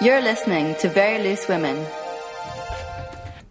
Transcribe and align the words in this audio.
You're 0.00 0.20
listening 0.20 0.76
to 0.76 0.88
Very 0.88 1.20
Loose 1.24 1.48
Women. 1.48 1.84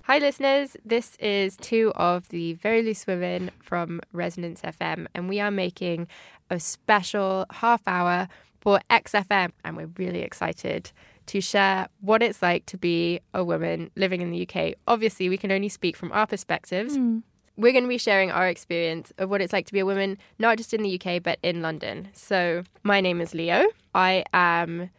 Hi, 0.03 0.17
listeners. 0.19 0.77
This 0.85 1.17
is 1.17 1.57
two 1.57 1.91
of 1.97 2.29
the 2.29 2.54
Very 2.54 2.83
Loose 2.83 3.05
Women 3.05 3.51
from 3.59 3.99
Resonance 4.13 4.61
FM, 4.61 5.07
and 5.13 5.27
we 5.27 5.41
are 5.41 5.52
making 5.52 6.07
a 6.49 6.57
special 6.57 7.45
half 7.52 7.81
hour 7.86 8.29
for 8.61 8.79
XFM, 8.89 9.52
and 9.65 9.75
we're 9.75 9.91
really 9.97 10.21
excited 10.21 10.89
to 11.25 11.41
share 11.41 11.89
what 11.99 12.23
it's 12.23 12.41
like 12.41 12.66
to 12.68 12.77
be 12.77 13.20
a 13.34 13.43
woman 13.43 13.91
living 13.98 14.21
in 14.21 14.32
the 14.32 14.48
UK. 14.48 14.75
Obviously, 14.88 15.27
we 15.27 15.38
can 15.38 15.52
only 15.52 15.68
speak 15.68 15.98
from 15.98 16.14
our 16.14 16.25
perspectives. 16.25 16.98
Mm. 16.98 17.23
We're 17.57 17.73
going 17.73 17.84
to 17.84 17.89
be 17.89 17.98
sharing 17.98 18.32
our 18.32 18.48
experience 18.48 19.11
of 19.18 19.29
what 19.29 19.41
it's 19.41 19.52
like 19.52 19.66
to 19.66 19.73
be 19.73 19.79
a 19.79 19.86
woman, 19.86 20.18
not 20.39 20.57
just 20.57 20.73
in 20.73 20.82
the 20.82 20.98
UK, 20.98 21.21
but 21.21 21.39
in 21.43 21.61
London. 21.61 22.07
So, 22.14 22.64
my 22.84 23.02
name 23.02 23.20
is 23.20 23.34
Leo. 23.34 23.66
I 23.93 24.23
am 24.31 24.91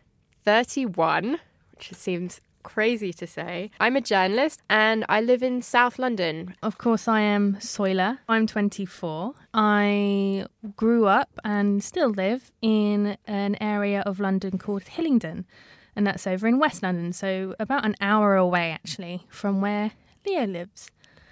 31, 0.48 1.38
which 1.78 1.94
seems 1.94 2.40
crazy 2.64 3.12
to 3.12 3.26
say. 3.26 3.70
I'm 3.78 3.96
a 3.96 4.00
journalist 4.00 4.60
and 4.68 5.04
I 5.08 5.20
live 5.20 5.42
in 5.42 5.62
South 5.62 5.98
London. 5.98 6.56
Of 6.62 6.76
course, 6.76 7.06
I 7.06 7.20
am 7.20 7.60
Soiler. 7.60 8.18
I'm 8.28 8.46
24. 8.46 9.34
I 9.54 10.46
grew 10.76 11.06
up 11.06 11.30
and 11.44 11.82
still 11.82 12.10
live 12.10 12.50
in 12.60 13.16
an 13.26 13.56
area 13.60 14.02
of 14.02 14.18
London 14.18 14.58
called 14.58 14.82
Hillingdon, 14.82 15.46
and 15.94 16.06
that's 16.06 16.26
over 16.26 16.48
in 16.48 16.58
West 16.58 16.82
London, 16.82 17.12
so 17.12 17.54
about 17.60 17.84
an 17.84 17.94
hour 18.00 18.34
away 18.34 18.72
actually 18.72 19.24
from 19.28 19.60
where 19.60 19.92
Leo 20.26 20.46
lives. 20.46 20.90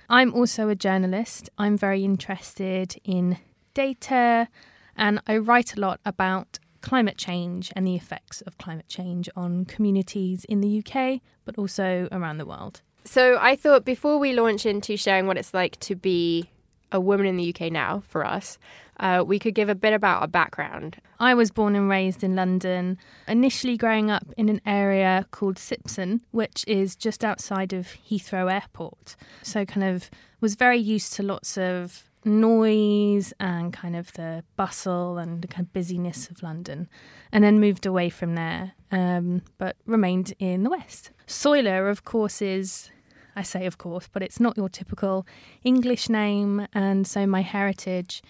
I'm 0.08 0.32
also 0.32 0.68
a 0.68 0.76
journalist. 0.76 1.50
I'm 1.58 1.76
very 1.76 2.04
interested 2.04 3.00
in 3.04 3.38
data 3.74 4.48
and 4.96 5.20
I 5.26 5.38
write 5.38 5.76
a 5.76 5.80
lot 5.80 6.00
about 6.04 6.60
climate 6.86 7.18
change 7.18 7.72
and 7.74 7.84
the 7.84 7.96
effects 7.96 8.42
of 8.42 8.56
climate 8.58 8.86
change 8.86 9.28
on 9.34 9.64
communities 9.64 10.44
in 10.44 10.60
the 10.60 10.78
UK, 10.78 11.20
but 11.44 11.58
also 11.58 12.06
around 12.12 12.38
the 12.38 12.46
world. 12.46 12.80
So, 13.04 13.38
I 13.40 13.56
thought 13.56 13.84
before 13.84 14.18
we 14.18 14.32
launch 14.32 14.64
into 14.64 14.96
sharing 14.96 15.26
what 15.26 15.36
it's 15.36 15.52
like 15.52 15.80
to 15.80 15.96
be 15.96 16.48
a 16.92 17.00
woman 17.00 17.26
in 17.26 17.36
the 17.36 17.52
UK 17.52 17.72
now 17.72 18.04
for 18.06 18.24
us, 18.24 18.56
uh, 19.00 19.24
we 19.26 19.40
could 19.40 19.54
give 19.56 19.68
a 19.68 19.74
bit 19.74 19.94
about 19.94 20.20
our 20.20 20.28
background. 20.28 20.98
I 21.18 21.34
was 21.34 21.50
born 21.50 21.74
and 21.74 21.88
raised 21.88 22.22
in 22.22 22.36
London, 22.36 22.98
initially 23.26 23.76
growing 23.76 24.08
up 24.08 24.24
in 24.36 24.48
an 24.48 24.60
area 24.64 25.26
called 25.32 25.56
Sipson, 25.56 26.20
which 26.30 26.64
is 26.68 26.94
just 26.94 27.24
outside 27.24 27.72
of 27.72 27.88
Heathrow 28.08 28.52
Airport. 28.52 29.16
So, 29.42 29.64
kind 29.64 29.84
of 29.84 30.08
was 30.40 30.54
very 30.54 30.78
used 30.78 31.14
to 31.14 31.24
lots 31.24 31.58
of 31.58 32.08
noise 32.26 33.32
and 33.38 33.72
kind 33.72 33.96
of 33.96 34.12
the 34.14 34.44
bustle 34.56 35.16
and 35.18 35.42
the 35.42 35.48
kind 35.48 35.66
of 35.66 35.72
busyness 35.72 36.28
of 36.28 36.42
London, 36.42 36.88
and 37.32 37.42
then 37.42 37.60
moved 37.60 37.86
away 37.86 38.10
from 38.10 38.34
there, 38.34 38.72
um, 38.90 39.42
but 39.58 39.76
remained 39.86 40.34
in 40.38 40.64
the 40.64 40.70
West. 40.70 41.10
Soiler, 41.26 41.88
of 41.88 42.04
course, 42.04 42.42
is 42.42 42.90
I 43.34 43.42
say 43.42 43.66
of 43.66 43.78
course, 43.78 44.08
but 44.10 44.22
it's 44.22 44.40
not 44.40 44.56
your 44.56 44.68
typical 44.68 45.26
English 45.62 46.08
name, 46.08 46.66
and 46.72 47.06
so 47.06 47.26
my 47.26 47.42
heritage 47.42 48.22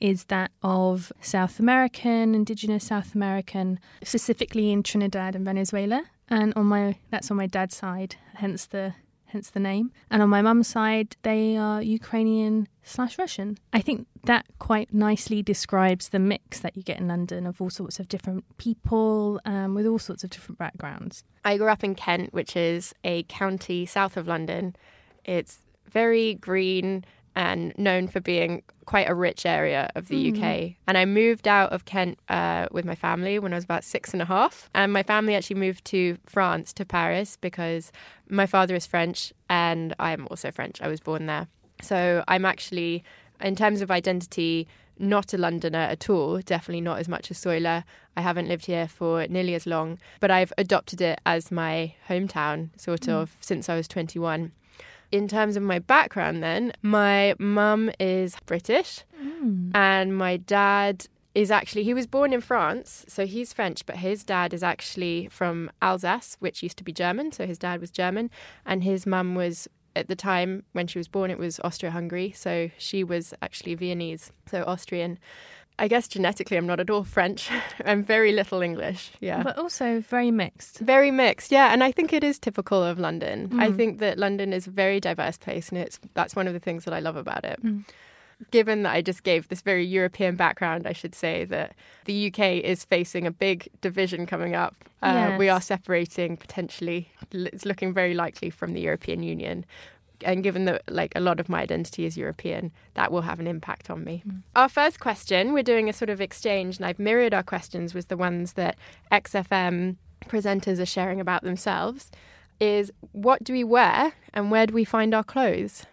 is 0.00 0.24
that 0.24 0.50
of 0.62 1.12
South 1.20 1.60
American, 1.60 2.34
indigenous 2.34 2.84
South 2.84 3.14
American, 3.14 3.78
specifically 4.02 4.72
in 4.72 4.82
Trinidad 4.82 5.36
and 5.36 5.44
Venezuela. 5.44 6.04
And 6.28 6.52
on 6.54 6.66
my 6.66 6.96
that's 7.10 7.30
on 7.30 7.36
my 7.36 7.46
dad's 7.46 7.76
side, 7.76 8.16
hence 8.34 8.66
the 8.66 8.94
hence 9.32 9.50
the 9.50 9.60
name. 9.60 9.90
And 10.10 10.22
on 10.22 10.28
my 10.28 10.42
mum's 10.42 10.68
side, 10.68 11.16
they 11.22 11.56
are 11.56 11.82
Ukrainian 11.82 12.68
slash 12.82 13.18
Russian. 13.18 13.58
I 13.72 13.80
think 13.80 14.06
that 14.24 14.46
quite 14.58 14.92
nicely 14.92 15.42
describes 15.42 16.10
the 16.10 16.18
mix 16.18 16.60
that 16.60 16.76
you 16.76 16.82
get 16.82 16.98
in 16.98 17.08
London 17.08 17.46
of 17.46 17.60
all 17.60 17.70
sorts 17.70 17.98
of 17.98 18.08
different 18.08 18.44
people 18.58 19.40
um, 19.44 19.74
with 19.74 19.86
all 19.86 19.98
sorts 19.98 20.22
of 20.22 20.30
different 20.30 20.58
backgrounds. 20.58 21.24
I 21.44 21.56
grew 21.56 21.68
up 21.68 21.82
in 21.82 21.94
Kent, 21.94 22.32
which 22.32 22.56
is 22.56 22.94
a 23.04 23.24
county 23.24 23.86
south 23.86 24.16
of 24.16 24.28
London. 24.28 24.76
It's 25.24 25.60
very 25.90 26.34
green 26.34 27.04
and 27.34 27.72
known 27.78 28.08
for 28.08 28.20
being 28.20 28.62
quite 28.84 29.08
a 29.08 29.14
rich 29.14 29.46
area 29.46 29.90
of 29.94 30.08
the 30.08 30.32
Mm. 30.32 30.36
UK. 30.36 30.76
And 30.86 30.98
I 30.98 31.04
moved 31.04 31.48
out 31.48 31.72
of 31.72 31.84
Kent 31.84 32.18
uh, 32.28 32.66
with 32.70 32.84
my 32.84 32.94
family 32.94 33.38
when 33.38 33.52
I 33.52 33.56
was 33.56 33.64
about 33.64 33.84
six 33.84 34.12
and 34.12 34.20
a 34.20 34.26
half. 34.26 34.68
And 34.74 34.92
my 34.92 35.02
family 35.02 35.34
actually 35.34 35.60
moved 35.60 35.84
to 35.86 36.18
France, 36.26 36.72
to 36.74 36.84
Paris, 36.84 37.38
because 37.40 37.90
my 38.28 38.46
father 38.46 38.74
is 38.74 38.86
French 38.86 39.32
and 39.48 39.94
I'm 39.98 40.26
also 40.30 40.50
French. 40.50 40.80
I 40.82 40.88
was 40.88 41.00
born 41.00 41.26
there. 41.26 41.48
So 41.80 42.22
I'm 42.28 42.44
actually, 42.44 43.02
in 43.40 43.56
terms 43.56 43.80
of 43.80 43.90
identity, 43.90 44.68
not 44.98 45.32
a 45.32 45.38
Londoner 45.38 45.78
at 45.78 46.10
all, 46.10 46.38
definitely 46.40 46.82
not 46.82 46.98
as 46.98 47.08
much 47.08 47.30
as 47.30 47.38
Soiler. 47.38 47.84
I 48.16 48.20
haven't 48.20 48.46
lived 48.46 48.66
here 48.66 48.86
for 48.86 49.26
nearly 49.26 49.54
as 49.54 49.64
long, 49.66 49.98
but 50.20 50.30
I've 50.30 50.52
adopted 50.58 51.00
it 51.00 51.18
as 51.24 51.50
my 51.50 51.94
hometown, 52.08 52.78
sort 52.78 53.08
of, 53.08 53.36
since 53.40 53.68
I 53.70 53.74
was 53.74 53.88
21 53.88 54.52
in 55.12 55.28
terms 55.28 55.56
of 55.56 55.62
my 55.62 55.78
background, 55.78 56.42
then, 56.42 56.72
my 56.82 57.34
mum 57.38 57.90
is 58.00 58.36
British 58.46 59.04
mm. 59.22 59.70
and 59.74 60.16
my 60.16 60.38
dad 60.38 61.06
is 61.34 61.50
actually, 61.50 61.84
he 61.84 61.94
was 61.94 62.06
born 62.06 62.32
in 62.32 62.40
France, 62.40 63.04
so 63.08 63.26
he's 63.26 63.52
French, 63.52 63.86
but 63.86 63.96
his 63.96 64.24
dad 64.24 64.52
is 64.52 64.62
actually 64.62 65.28
from 65.30 65.70
Alsace, 65.80 66.36
which 66.40 66.62
used 66.62 66.76
to 66.78 66.84
be 66.84 66.92
German. 66.92 67.32
So 67.32 67.46
his 67.46 67.58
dad 67.58 67.80
was 67.80 67.90
German, 67.90 68.30
and 68.66 68.82
his 68.84 69.06
mum 69.06 69.34
was, 69.34 69.68
at 69.94 70.08
the 70.08 70.16
time 70.16 70.64
when 70.72 70.86
she 70.86 70.98
was 70.98 71.08
born, 71.08 71.30
it 71.30 71.38
was 71.38 71.60
Austria 71.60 71.92
Hungary. 71.92 72.32
So 72.32 72.70
she 72.76 73.04
was 73.04 73.32
actually 73.40 73.74
Viennese, 73.74 74.32
so 74.46 74.64
Austrian. 74.66 75.18
I 75.84 75.88
guess 75.88 76.06
genetically, 76.08 76.56
I'm 76.56 76.66
not 76.66 76.78
at 76.80 76.90
all 76.90 77.04
French. 77.04 77.50
I'm 77.84 78.04
very 78.04 78.32
little 78.32 78.62
English. 78.62 79.10
Yeah. 79.20 79.42
But 79.42 79.58
also 79.58 80.00
very 80.00 80.30
mixed. 80.30 80.78
Very 80.78 81.10
mixed, 81.10 81.50
yeah, 81.52 81.72
and 81.72 81.82
I 81.82 81.90
think 81.92 82.12
it 82.12 82.22
is 82.24 82.38
typical 82.38 82.82
of 82.90 82.98
London. 82.98 83.50
I 83.58 83.68
Mm. 83.68 83.76
think 83.76 83.98
that 83.98 84.16
London 84.18 84.52
is 84.52 84.66
a 84.68 84.70
very 84.70 85.00
diverse 85.00 85.38
place, 85.38 85.70
and 85.70 85.78
it's 85.78 85.98
that's 86.14 86.36
one 86.36 86.46
of 86.46 86.54
the 86.54 86.60
things 86.60 86.84
that 86.84 86.94
I 86.94 87.00
love 87.00 87.16
about 87.16 87.44
it. 87.44 87.58
Mm. 87.64 87.82
Given 88.50 88.82
that 88.84 88.94
I 88.98 89.02
just 89.02 89.22
gave 89.22 89.46
this 89.48 89.62
very 89.62 89.84
European 89.98 90.36
background, 90.36 90.86
I 90.86 90.92
should 90.92 91.14
say 91.14 91.44
that 91.46 91.74
the 92.06 92.26
UK 92.26 92.40
is 92.72 92.84
facing 92.84 93.26
a 93.26 93.30
big 93.30 93.68
division 93.80 94.26
coming 94.26 94.54
up. 94.54 94.74
Uh, 95.02 95.36
We 95.38 95.48
are 95.48 95.60
separating 95.60 96.36
potentially. 96.36 97.08
It's 97.32 97.64
looking 97.64 97.94
very 97.94 98.14
likely 98.14 98.50
from 98.50 98.72
the 98.74 98.80
European 98.80 99.22
Union. 99.22 99.64
And 100.24 100.42
given 100.42 100.64
that, 100.66 100.82
like, 100.88 101.12
a 101.14 101.20
lot 101.20 101.40
of 101.40 101.48
my 101.48 101.62
identity 101.62 102.06
is 102.06 102.16
European, 102.16 102.72
that 102.94 103.10
will 103.12 103.22
have 103.22 103.40
an 103.40 103.46
impact 103.46 103.90
on 103.90 104.04
me. 104.04 104.22
Mm. 104.26 104.42
Our 104.56 104.68
first 104.68 105.00
question, 105.00 105.52
we're 105.52 105.62
doing 105.62 105.88
a 105.88 105.92
sort 105.92 106.10
of 106.10 106.20
exchange, 106.20 106.76
and 106.76 106.86
I've 106.86 106.98
mirrored 106.98 107.34
our 107.34 107.42
questions 107.42 107.94
with 107.94 108.08
the 108.08 108.16
ones 108.16 108.54
that 108.54 108.76
XFM 109.10 109.96
presenters 110.28 110.80
are 110.80 110.86
sharing 110.86 111.20
about 111.20 111.42
themselves. 111.42 112.10
Is 112.60 112.92
what 113.10 113.42
do 113.42 113.52
we 113.52 113.64
wear 113.64 114.12
and 114.32 114.50
where 114.50 114.66
do 114.66 114.74
we 114.74 114.84
find 114.84 115.14
our 115.14 115.24
clothes? 115.24 115.84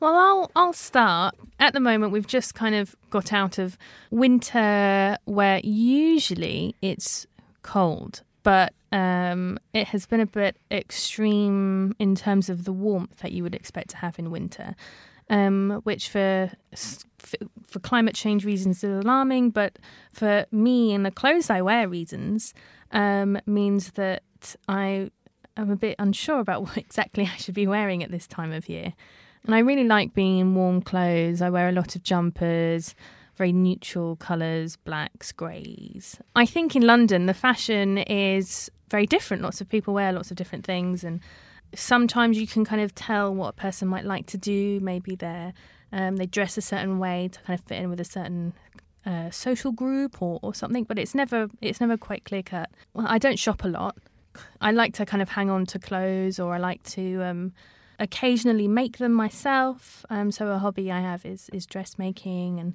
Well, 0.00 0.14
I'll 0.14 0.50
I'll 0.56 0.72
start. 0.72 1.34
At 1.58 1.74
the 1.74 1.80
moment, 1.80 2.12
we've 2.12 2.26
just 2.26 2.54
kind 2.54 2.74
of 2.74 2.96
got 3.10 3.32
out 3.32 3.58
of 3.58 3.76
winter, 4.10 5.18
where 5.24 5.60
usually 5.62 6.74
it's 6.80 7.26
cold, 7.62 8.22
but 8.42 8.72
um, 8.92 9.58
it 9.72 9.88
has 9.88 10.06
been 10.06 10.20
a 10.20 10.26
bit 10.26 10.56
extreme 10.70 11.94
in 11.98 12.14
terms 12.14 12.48
of 12.48 12.64
the 12.64 12.72
warmth 12.72 13.18
that 13.18 13.32
you 13.32 13.42
would 13.42 13.54
expect 13.54 13.90
to 13.90 13.96
have 13.98 14.18
in 14.18 14.30
winter, 14.30 14.74
um, 15.28 15.80
which 15.84 16.08
for 16.08 16.50
for 17.62 17.78
climate 17.80 18.14
change 18.14 18.44
reasons 18.44 18.82
is 18.82 19.04
alarming, 19.04 19.50
but 19.50 19.78
for 20.12 20.46
me 20.50 20.92
and 20.92 21.06
the 21.06 21.10
clothes 21.10 21.50
I 21.50 21.62
wear 21.62 21.88
reasons 21.88 22.52
um, 22.90 23.38
means 23.46 23.92
that 23.92 24.22
I 24.68 25.10
am 25.56 25.70
a 25.70 25.76
bit 25.76 25.96
unsure 25.98 26.40
about 26.40 26.62
what 26.66 26.76
exactly 26.76 27.30
I 27.32 27.36
should 27.36 27.54
be 27.54 27.66
wearing 27.66 28.02
at 28.02 28.10
this 28.10 28.26
time 28.26 28.52
of 28.52 28.68
year. 28.68 28.94
And 29.44 29.54
I 29.54 29.60
really 29.60 29.84
like 29.84 30.12
being 30.12 30.38
in 30.38 30.54
warm 30.54 30.82
clothes. 30.82 31.40
I 31.40 31.48
wear 31.48 31.68
a 31.68 31.72
lot 31.72 31.96
of 31.96 32.02
jumpers, 32.02 32.94
very 33.40 33.52
neutral 33.54 34.16
colours, 34.16 34.76
blacks, 34.76 35.32
greys. 35.32 36.18
I 36.36 36.44
think 36.44 36.76
in 36.76 36.82
London, 36.82 37.24
the 37.24 37.32
fashion 37.32 37.96
is 37.96 38.70
very 38.90 39.06
different. 39.06 39.42
Lots 39.42 39.62
of 39.62 39.68
people 39.70 39.94
wear 39.94 40.12
lots 40.12 40.30
of 40.30 40.36
different 40.36 40.66
things. 40.66 41.04
And 41.04 41.20
sometimes 41.74 42.38
you 42.38 42.46
can 42.46 42.66
kind 42.66 42.82
of 42.82 42.94
tell 42.94 43.34
what 43.34 43.48
a 43.48 43.52
person 43.54 43.88
might 43.88 44.04
like 44.04 44.26
to 44.26 44.36
do. 44.36 44.78
Maybe 44.80 45.16
they're, 45.16 45.54
um, 45.90 46.16
they 46.16 46.26
dress 46.26 46.58
a 46.58 46.60
certain 46.60 46.98
way 46.98 47.30
to 47.32 47.40
kind 47.40 47.58
of 47.58 47.64
fit 47.64 47.78
in 47.80 47.88
with 47.88 47.98
a 47.98 48.04
certain 48.04 48.52
uh, 49.06 49.30
social 49.30 49.72
group 49.72 50.20
or, 50.20 50.38
or 50.42 50.52
something. 50.52 50.84
But 50.84 50.98
it's 50.98 51.14
never, 51.14 51.48
it's 51.62 51.80
never 51.80 51.96
quite 51.96 52.26
clear 52.26 52.42
cut. 52.42 52.68
I 52.94 53.16
don't 53.16 53.38
shop 53.38 53.64
a 53.64 53.68
lot. 53.68 53.96
I 54.60 54.70
like 54.70 54.92
to 54.96 55.06
kind 55.06 55.22
of 55.22 55.30
hang 55.30 55.48
on 55.48 55.64
to 55.72 55.78
clothes 55.78 56.38
or 56.38 56.52
I 56.54 56.58
like 56.58 56.82
to. 56.94 57.22
Um, 57.22 57.52
occasionally 58.02 58.66
make 58.66 58.96
them 58.96 59.12
myself. 59.12 60.06
Um, 60.08 60.32
so 60.32 60.48
a 60.48 60.58
hobby 60.58 60.90
I 60.90 61.00
have 61.00 61.26
is 61.26 61.50
is 61.52 61.66
dressmaking 61.66 62.58
and 62.58 62.72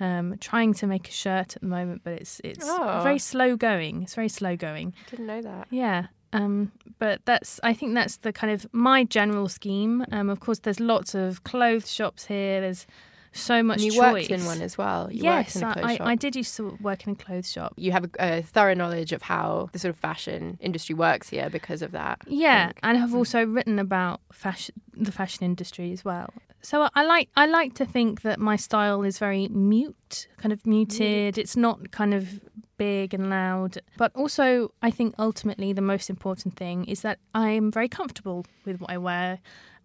um, 0.00 0.36
trying 0.40 0.74
to 0.74 0.86
make 0.86 1.08
a 1.08 1.12
shirt 1.12 1.54
at 1.56 1.62
the 1.62 1.68
moment, 1.68 2.02
but 2.04 2.14
it's 2.14 2.40
it's 2.42 2.64
Oh. 2.68 3.00
very 3.02 3.18
slow 3.18 3.56
going. 3.56 4.02
It's 4.02 4.14
very 4.14 4.28
slow 4.28 4.56
going. 4.56 4.94
Didn't 5.10 5.26
know 5.26 5.42
that. 5.42 5.68
Yeah. 5.70 6.06
Um, 6.32 6.70
but 6.98 7.20
that's 7.24 7.58
I 7.62 7.72
think 7.74 7.94
that's 7.94 8.18
the 8.18 8.32
kind 8.32 8.52
of 8.52 8.66
my 8.72 9.04
general 9.04 9.48
scheme. 9.48 10.04
Um, 10.12 10.30
of 10.30 10.40
course, 10.40 10.60
there's 10.60 10.80
lots 10.80 11.14
of 11.14 11.42
clothes 11.44 11.92
shops 11.92 12.26
here. 12.26 12.60
There's 12.60 12.86
so 13.32 13.62
much 13.62 13.76
And 13.76 13.84
you 13.84 13.92
choice. 13.92 14.12
worked 14.12 14.30
in 14.30 14.44
one 14.44 14.60
as 14.60 14.76
well. 14.76 15.10
You 15.10 15.22
yes, 15.24 15.56
in 15.56 15.62
a 15.62 15.68
I. 15.68 15.98
I 16.00 16.14
did 16.14 16.34
used 16.34 16.56
to 16.56 16.76
work 16.80 17.06
in 17.06 17.12
a 17.12 17.16
clothes 17.16 17.50
shop. 17.50 17.74
You 17.76 17.92
have 17.92 18.04
a, 18.04 18.38
a 18.38 18.42
thorough 18.42 18.74
knowledge 18.74 19.12
of 19.12 19.22
how 19.22 19.68
the 19.72 19.78
sort 19.78 19.90
of 19.90 19.98
fashion 19.98 20.58
industry 20.60 20.94
works 20.94 21.28
here 21.28 21.48
because 21.48 21.82
of 21.82 21.92
that. 21.92 22.22
Yeah, 22.26 22.72
and 22.82 22.98
have 22.98 23.10
hmm. 23.10 23.16
also 23.16 23.44
written 23.46 23.78
about 23.78 24.20
fashion, 24.32 24.74
the 24.92 25.12
fashion 25.12 25.44
industry 25.44 25.92
as 25.92 26.04
well. 26.04 26.32
So 26.62 26.88
I 26.94 27.04
like 27.04 27.28
I 27.36 27.46
like 27.46 27.74
to 27.74 27.86
think 27.86 28.22
that 28.22 28.38
my 28.38 28.56
style 28.56 29.02
is 29.02 29.18
very 29.18 29.48
mute, 29.48 30.28
kind 30.36 30.52
of 30.52 30.66
muted. 30.66 31.38
It's 31.38 31.56
not 31.56 31.90
kind 31.90 32.12
of 32.12 32.40
big 32.76 33.14
and 33.14 33.30
loud, 33.30 33.78
but 33.96 34.10
also 34.14 34.72
I 34.82 34.90
think 34.90 35.14
ultimately 35.18 35.72
the 35.72 35.82
most 35.82 36.10
important 36.10 36.56
thing 36.56 36.84
is 36.86 37.02
that 37.02 37.18
I'm 37.34 37.70
very 37.70 37.88
comfortable 37.88 38.44
with 38.64 38.80
what 38.80 38.90
I 38.90 38.98
wear. 38.98 39.38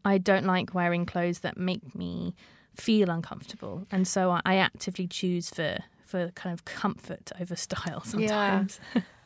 I 0.04 0.18
don't 0.18 0.46
like 0.46 0.74
wearing 0.74 1.06
clothes 1.06 1.40
that 1.40 1.58
make 1.58 1.96
me 1.96 2.36
feel 2.76 3.10
uncomfortable, 3.10 3.86
and 3.92 4.08
so 4.08 4.40
I, 4.46 4.56
actively 4.56 5.08
choose 5.08 5.50
for 5.50 5.80
for 6.06 6.30
kind 6.36 6.54
of 6.54 6.66
comfort 6.66 7.32
over 7.40 7.56
style 7.56 8.02
sometimes. 8.06 8.80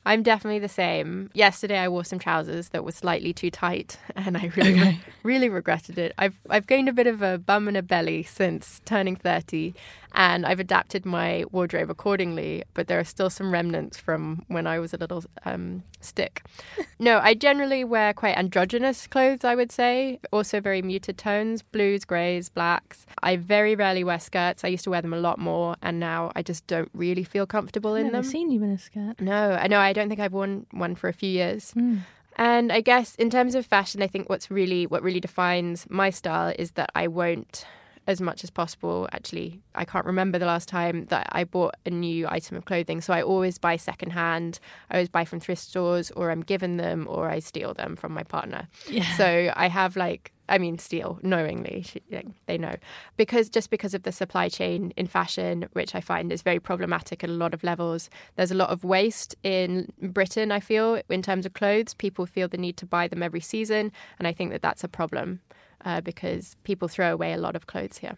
I'm 0.06 0.24
definitely 0.24 0.60
the 0.60 0.69
same. 0.69 1.30
Yesterday, 1.34 1.78
I 1.78 1.90
wore 1.90 2.06
some 2.06 2.19
trousers 2.19 2.69
that 2.69 2.84
were 2.84 2.92
slightly 2.92 3.34
too 3.34 3.51
tight, 3.51 4.00
and 4.16 4.38
I 4.38 4.51
really, 4.56 5.00
really 5.24 5.50
regretted 5.50 5.98
it. 5.98 6.13
I've 6.18 6.40
I've 6.50 6.68
gained 6.68 6.90
a 6.90 6.94
bit 6.94 7.07
of 7.07 7.22
a 7.22 7.38
bum 7.38 7.68
and 7.68 7.78
a 7.78 7.84
belly 7.84 8.24
since 8.24 8.81
turning 8.86 9.16
thirty, 9.16 9.75
and 10.19 10.45
I've 10.45 10.60
adapted 10.60 11.06
my 11.06 11.45
wardrobe 11.50 11.89
accordingly. 11.89 12.63
But 12.74 12.88
there 12.88 13.00
are 13.00 13.06
still 13.06 13.30
some 13.30 13.54
remnants 13.54 13.98
from 13.98 14.44
when 14.50 14.68
I 14.68 14.77
was 14.77 14.94
a 14.94 14.98
little 14.98 15.24
um, 15.45 15.83
stick. 16.01 16.44
No, 17.01 17.19
I 17.24 17.33
generally 17.33 17.86
wear 17.86 18.13
quite 18.13 18.38
androgynous 18.38 19.07
clothes. 19.07 19.45
I 19.45 19.56
would 19.56 19.71
say, 19.71 20.19
also 20.33 20.60
very 20.60 20.81
muted 20.81 21.18
tones: 21.18 21.62
blues, 21.62 22.04
greys, 22.04 22.50
blacks. 22.50 23.06
I 23.24 23.38
very 23.38 23.74
rarely 23.74 24.04
wear 24.04 24.19
skirts. 24.19 24.66
I 24.66 24.68
used 24.68 24.83
to 24.83 24.89
wear 24.89 25.01
them 25.01 25.13
a 25.13 25.18
lot 25.19 25.39
more, 25.39 25.77
and 25.81 25.98
now 25.98 26.33
I 26.36 26.42
just 26.42 26.68
don't 26.68 26.92
really 26.94 27.24
feel 27.24 27.45
comfortable 27.48 27.95
in 27.95 28.07
Never 28.07 28.18
them. 28.18 28.24
seen 28.25 28.51
you 28.51 28.62
in 28.63 28.71
a 28.71 28.77
skirt. 28.77 29.21
No, 29.21 29.51
I 29.54 29.68
know. 29.68 29.80
I 29.80 29.94
don't 29.94 30.10
think 30.10 30.19
I've 30.19 30.33
worn 30.33 30.66
one 30.71 30.94
for 30.95 31.07
a 31.07 31.13
few 31.13 31.30
years. 31.30 31.74
Mm. 31.74 32.01
And 32.36 32.69
I 32.69 32.81
guess 32.81 33.16
in 33.16 33.30
terms 33.30 33.56
of 33.56 33.66
fashion, 33.66 34.01
I 34.01 34.07
think 34.07 34.27
what's 34.27 34.51
really 34.51 34.86
what 34.86 35.01
really 35.01 35.21
defines 35.21 35.86
my 35.89 36.10
style 36.10 36.54
is 36.60 36.71
that 36.71 36.92
I 36.95 37.07
won't, 37.07 37.66
as 38.10 38.20
much 38.20 38.44
as 38.44 38.50
possible. 38.50 39.08
Actually, 39.14 39.62
I 39.76 39.86
can't 39.86 40.06
remember 40.06 40.40
the 40.40 40.48
last 40.48 40.68
time 40.68 41.06
that 41.06 41.30
I 41.32 41.44
bought 41.44 41.76
a 41.86 41.92
new 41.92 42.28
item 42.28 42.58
of 42.58 42.66
clothing. 42.66 43.02
So 43.02 43.14
I 43.14 43.22
always 43.22 43.60
buy 43.60 43.78
secondhand. 43.78 44.60
I 44.90 44.96
always 44.96 45.10
buy 45.10 45.26
from 45.26 45.40
thrift 45.40 45.62
stores, 45.62 46.10
or 46.12 46.32
I'm 46.32 46.42
given 46.42 46.78
them, 46.78 47.06
or 47.08 47.30
I 47.30 47.38
steal 47.38 47.76
them 47.76 47.96
from 47.96 48.12
my 48.12 48.24
partner. 48.24 48.68
Yeah. 48.90 49.16
So 49.16 49.54
I 49.56 49.68
have 49.68 49.96
like, 49.96 50.32
I 50.50 50.58
mean, 50.58 50.80
steal 50.80 51.20
knowingly. 51.22 51.84
She, 51.84 52.02
like, 52.10 52.26
they 52.48 52.58
know 52.58 52.78
because 53.16 53.48
just 53.48 53.70
because 53.70 53.94
of 53.94 54.02
the 54.02 54.12
supply 54.12 54.50
chain 54.50 54.92
in 54.98 55.06
fashion, 55.06 55.70
which 55.74 55.94
I 55.94 56.02
find 56.02 56.32
is 56.32 56.42
very 56.42 56.60
problematic 56.60 57.24
at 57.24 57.30
a 57.30 57.34
lot 57.34 57.54
of 57.54 57.64
levels. 57.64 58.10
There's 58.38 58.50
a 58.50 58.56
lot 58.56 58.72
of 58.72 58.84
waste 58.84 59.36
in 59.44 59.94
Britain. 60.02 60.52
I 60.52 60.62
feel 60.62 61.00
in 61.10 61.22
terms 61.22 61.46
of 61.46 61.54
clothes, 61.54 61.94
people 61.94 62.26
feel 62.26 62.48
the 62.48 62.58
need 62.58 62.76
to 62.78 62.88
buy 62.88 63.08
them 63.08 63.22
every 63.22 63.42
season, 63.42 63.92
and 64.18 64.28
I 64.28 64.34
think 64.34 64.52
that 64.52 64.64
that's 64.64 64.84
a 64.84 64.88
problem. 64.88 65.42
Uh, 65.86 66.02
because 66.02 66.58
people 66.64 66.90
throw 66.90 67.14
away 67.14 67.31
a 67.31 67.38
lot 67.38 67.56
of 67.56 67.66
clothes 67.66 68.00
here. 68.00 68.18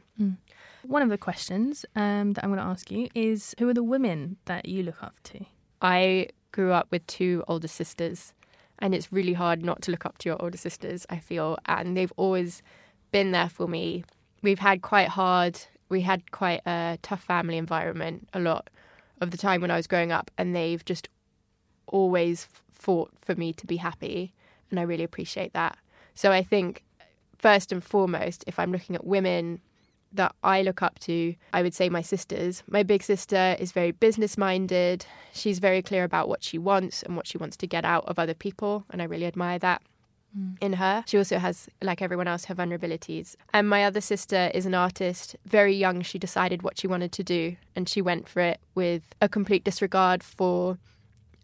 One 0.83 1.03
of 1.03 1.09
the 1.09 1.17
questions 1.17 1.85
um, 1.95 2.33
that 2.33 2.43
I'm 2.43 2.49
going 2.49 2.59
to 2.59 2.65
ask 2.65 2.89
you 2.89 3.07
is 3.13 3.53
who 3.59 3.69
are 3.69 3.73
the 3.73 3.83
women 3.83 4.37
that 4.45 4.65
you 4.67 4.81
look 4.81 5.03
up 5.03 5.13
to? 5.25 5.45
I 5.79 6.29
grew 6.51 6.71
up 6.71 6.87
with 6.89 7.05
two 7.05 7.43
older 7.47 7.67
sisters, 7.67 8.33
and 8.79 8.95
it's 8.95 9.11
really 9.13 9.33
hard 9.33 9.63
not 9.63 9.81
to 9.83 9.91
look 9.91 10.07
up 10.07 10.17
to 10.19 10.29
your 10.29 10.41
older 10.41 10.57
sisters, 10.57 11.05
I 11.07 11.19
feel. 11.19 11.57
And 11.67 11.95
they've 11.95 12.13
always 12.17 12.63
been 13.11 13.31
there 13.31 13.49
for 13.49 13.67
me. 13.67 14.03
We've 14.41 14.59
had 14.59 14.81
quite 14.81 15.09
hard, 15.09 15.59
we 15.89 16.01
had 16.01 16.31
quite 16.31 16.61
a 16.65 16.97
tough 17.03 17.23
family 17.23 17.57
environment 17.57 18.27
a 18.33 18.39
lot 18.39 18.69
of 19.19 19.29
the 19.29 19.37
time 19.37 19.61
when 19.61 19.69
I 19.69 19.75
was 19.75 19.85
growing 19.85 20.11
up, 20.11 20.31
and 20.35 20.55
they've 20.55 20.83
just 20.83 21.09
always 21.85 22.47
fought 22.71 23.11
for 23.21 23.35
me 23.35 23.53
to 23.53 23.67
be 23.67 23.77
happy. 23.77 24.33
And 24.71 24.79
I 24.79 24.83
really 24.83 25.03
appreciate 25.03 25.53
that. 25.53 25.77
So 26.15 26.31
I 26.31 26.41
think, 26.43 26.83
first 27.41 27.71
and 27.71 27.83
foremost, 27.83 28.43
if 28.47 28.59
I'm 28.59 28.71
looking 28.71 28.95
at 28.95 29.05
women 29.05 29.59
that 30.13 30.35
I 30.43 30.61
look 30.61 30.81
up 30.81 30.99
to, 30.99 31.35
I 31.53 31.63
would 31.63 31.73
say 31.73 31.89
my 31.89 32.01
sisters. 32.01 32.63
My 32.67 32.83
big 32.83 33.01
sister 33.01 33.55
is 33.59 33.71
very 33.71 33.91
business 33.91 34.37
minded. 34.37 35.05
She's 35.33 35.59
very 35.59 35.81
clear 35.81 36.03
about 36.03 36.27
what 36.27 36.43
she 36.43 36.57
wants 36.57 37.01
and 37.01 37.15
what 37.15 37.27
she 37.27 37.37
wants 37.37 37.57
to 37.57 37.67
get 37.67 37.85
out 37.85 38.05
of 38.05 38.19
other 38.19 38.33
people. 38.33 38.85
And 38.89 39.01
I 39.01 39.05
really 39.05 39.25
admire 39.25 39.57
that 39.59 39.81
mm. 40.37 40.57
in 40.59 40.73
her. 40.73 41.03
She 41.07 41.17
also 41.17 41.39
has, 41.39 41.69
like 41.81 42.01
everyone 42.01 42.27
else, 42.27 42.45
her 42.45 42.55
vulnerabilities. 42.55 43.35
And 43.53 43.69
my 43.69 43.85
other 43.85 44.01
sister 44.01 44.51
is 44.53 44.65
an 44.65 44.73
artist. 44.73 45.35
Very 45.45 45.73
young, 45.73 46.01
she 46.01 46.19
decided 46.19 46.61
what 46.61 46.77
she 46.77 46.87
wanted 46.87 47.11
to 47.13 47.23
do 47.23 47.55
and 47.75 47.87
she 47.87 48.01
went 48.01 48.27
for 48.27 48.41
it 48.41 48.59
with 48.75 49.15
a 49.21 49.29
complete 49.29 49.63
disregard 49.63 50.23
for 50.23 50.77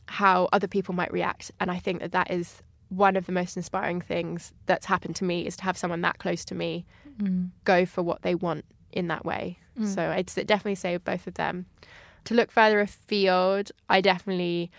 how 0.07 0.49
other 0.51 0.67
people 0.67 0.93
might 0.93 1.11
react. 1.11 1.51
And 1.59 1.71
I 1.71 1.79
think 1.79 2.01
that 2.01 2.11
that 2.11 2.31
is 2.31 2.61
one 2.89 3.15
of 3.15 3.25
the 3.25 3.31
most 3.31 3.57
inspiring 3.57 3.99
things 4.01 4.53
that's 4.65 4.85
happened 4.85 5.15
to 5.17 5.23
me 5.23 5.45
is 5.45 5.57
to 5.57 5.63
have 5.63 5.77
someone 5.77 6.01
that 6.01 6.17
close 6.19 6.45
to 6.45 6.55
me 6.55 6.85
go 7.65 7.85
for 7.85 8.03
what 8.03 8.21
they 8.21 8.35
want 8.35 8.63
in 8.91 9.07
that 9.07 9.25
way. 9.25 9.57
So 9.95 10.09
I'd 10.11 10.27
definitely 10.47 10.75
say 10.75 10.97
both 10.97 11.27
of 11.27 11.33
them. 11.35 11.65
To 12.25 12.33
look 12.33 12.51
further 12.51 12.79
afield, 12.79 13.71
I 13.89 14.01
definitely 14.01 14.71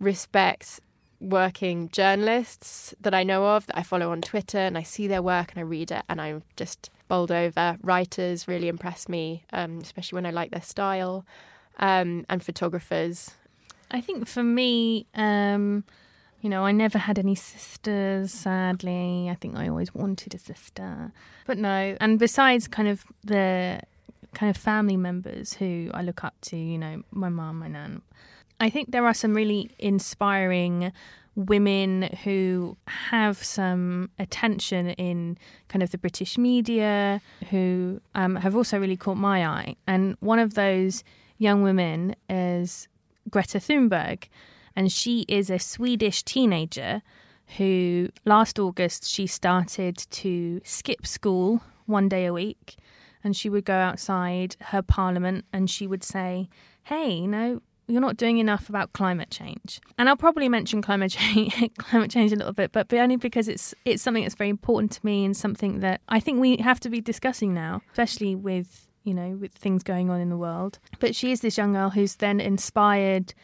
respect 0.00 0.80
working 1.20 1.88
journalists 1.90 2.94
that 3.00 3.14
I 3.14 3.22
know 3.22 3.46
of 3.46 3.66
that 3.66 3.78
I 3.78 3.82
follow 3.82 4.10
on 4.12 4.20
Twitter 4.20 4.58
and 4.58 4.76
I 4.76 4.82
see 4.82 5.06
their 5.06 5.22
work 5.22 5.52
and 5.52 5.58
I 5.58 5.62
read 5.62 5.90
it 5.90 6.02
and 6.08 6.20
I'm 6.20 6.42
just 6.56 6.90
bowled 7.08 7.30
over. 7.32 7.78
Writers 7.82 8.46
really 8.48 8.68
impress 8.68 9.08
me, 9.08 9.44
um, 9.52 9.78
especially 9.78 10.16
when 10.16 10.26
I 10.26 10.30
like 10.30 10.50
their 10.50 10.62
style, 10.62 11.24
um, 11.78 12.26
and 12.28 12.42
photographers. 12.42 13.30
I 13.90 14.00
think 14.00 14.26
for 14.26 14.42
me, 14.42 15.06
um, 15.14 15.84
you 16.44 16.50
know, 16.50 16.66
I 16.66 16.72
never 16.72 16.98
had 16.98 17.18
any 17.18 17.34
sisters, 17.34 18.30
sadly. 18.30 19.30
I 19.30 19.34
think 19.34 19.56
I 19.56 19.66
always 19.66 19.94
wanted 19.94 20.34
a 20.34 20.38
sister. 20.38 21.10
But 21.46 21.56
no, 21.56 21.96
and 21.98 22.18
besides 22.18 22.68
kind 22.68 22.86
of 22.86 23.06
the 23.24 23.80
kind 24.34 24.50
of 24.50 24.56
family 24.58 24.98
members 24.98 25.54
who 25.54 25.90
I 25.94 26.02
look 26.02 26.22
up 26.22 26.34
to, 26.42 26.56
you 26.58 26.76
know, 26.76 27.02
my 27.10 27.30
mum, 27.30 27.60
my 27.60 27.68
nan, 27.68 28.02
I 28.60 28.68
think 28.68 28.90
there 28.90 29.06
are 29.06 29.14
some 29.14 29.32
really 29.32 29.70
inspiring 29.78 30.92
women 31.34 32.14
who 32.24 32.76
have 32.88 33.42
some 33.42 34.10
attention 34.18 34.90
in 34.90 35.38
kind 35.68 35.82
of 35.82 35.92
the 35.92 35.98
British 35.98 36.36
media 36.36 37.22
who 37.48 38.02
um, 38.14 38.36
have 38.36 38.54
also 38.54 38.78
really 38.78 38.98
caught 38.98 39.16
my 39.16 39.46
eye. 39.46 39.76
And 39.86 40.18
one 40.20 40.38
of 40.38 40.52
those 40.52 41.04
young 41.38 41.62
women 41.62 42.14
is 42.28 42.86
Greta 43.30 43.56
Thunberg. 43.56 44.24
And 44.76 44.90
she 44.90 45.24
is 45.28 45.50
a 45.50 45.58
Swedish 45.58 46.22
teenager 46.22 47.02
who 47.58 48.08
last 48.24 48.58
August 48.58 49.08
she 49.08 49.26
started 49.26 49.96
to 49.96 50.60
skip 50.64 51.06
school 51.06 51.62
one 51.86 52.08
day 52.08 52.26
a 52.26 52.32
week 52.32 52.76
and 53.22 53.36
she 53.36 53.48
would 53.48 53.64
go 53.64 53.74
outside 53.74 54.56
her 54.60 54.82
parliament 54.82 55.44
and 55.52 55.70
she 55.70 55.86
would 55.86 56.02
say, 56.02 56.48
Hey, 56.84 57.12
you 57.12 57.28
know, 57.28 57.60
you're 57.86 58.00
not 58.00 58.16
doing 58.16 58.38
enough 58.38 58.68
about 58.68 58.92
climate 58.92 59.30
change. 59.30 59.80
And 59.98 60.08
I'll 60.08 60.16
probably 60.16 60.48
mention 60.48 60.82
climate 60.82 61.10
change 61.18 61.54
climate 61.78 62.10
change 62.10 62.32
a 62.32 62.36
little 62.36 62.52
bit, 62.52 62.72
but 62.72 62.92
only 62.92 63.16
because 63.16 63.48
it's 63.48 63.74
it's 63.84 64.02
something 64.02 64.22
that's 64.22 64.34
very 64.34 64.50
important 64.50 64.92
to 64.92 65.00
me 65.04 65.24
and 65.24 65.36
something 65.36 65.80
that 65.80 66.00
I 66.08 66.20
think 66.20 66.40
we 66.40 66.56
have 66.58 66.80
to 66.80 66.90
be 66.90 67.00
discussing 67.00 67.54
now, 67.54 67.82
especially 67.92 68.34
with 68.34 68.88
you 69.04 69.12
know, 69.12 69.36
with 69.38 69.52
things 69.52 69.82
going 69.82 70.08
on 70.08 70.18
in 70.18 70.30
the 70.30 70.36
world. 70.36 70.78
But 70.98 71.14
she 71.14 71.30
is 71.30 71.42
this 71.42 71.58
young 71.58 71.74
girl 71.74 71.90
who's 71.90 72.16
then 72.16 72.40
inspired 72.40 73.34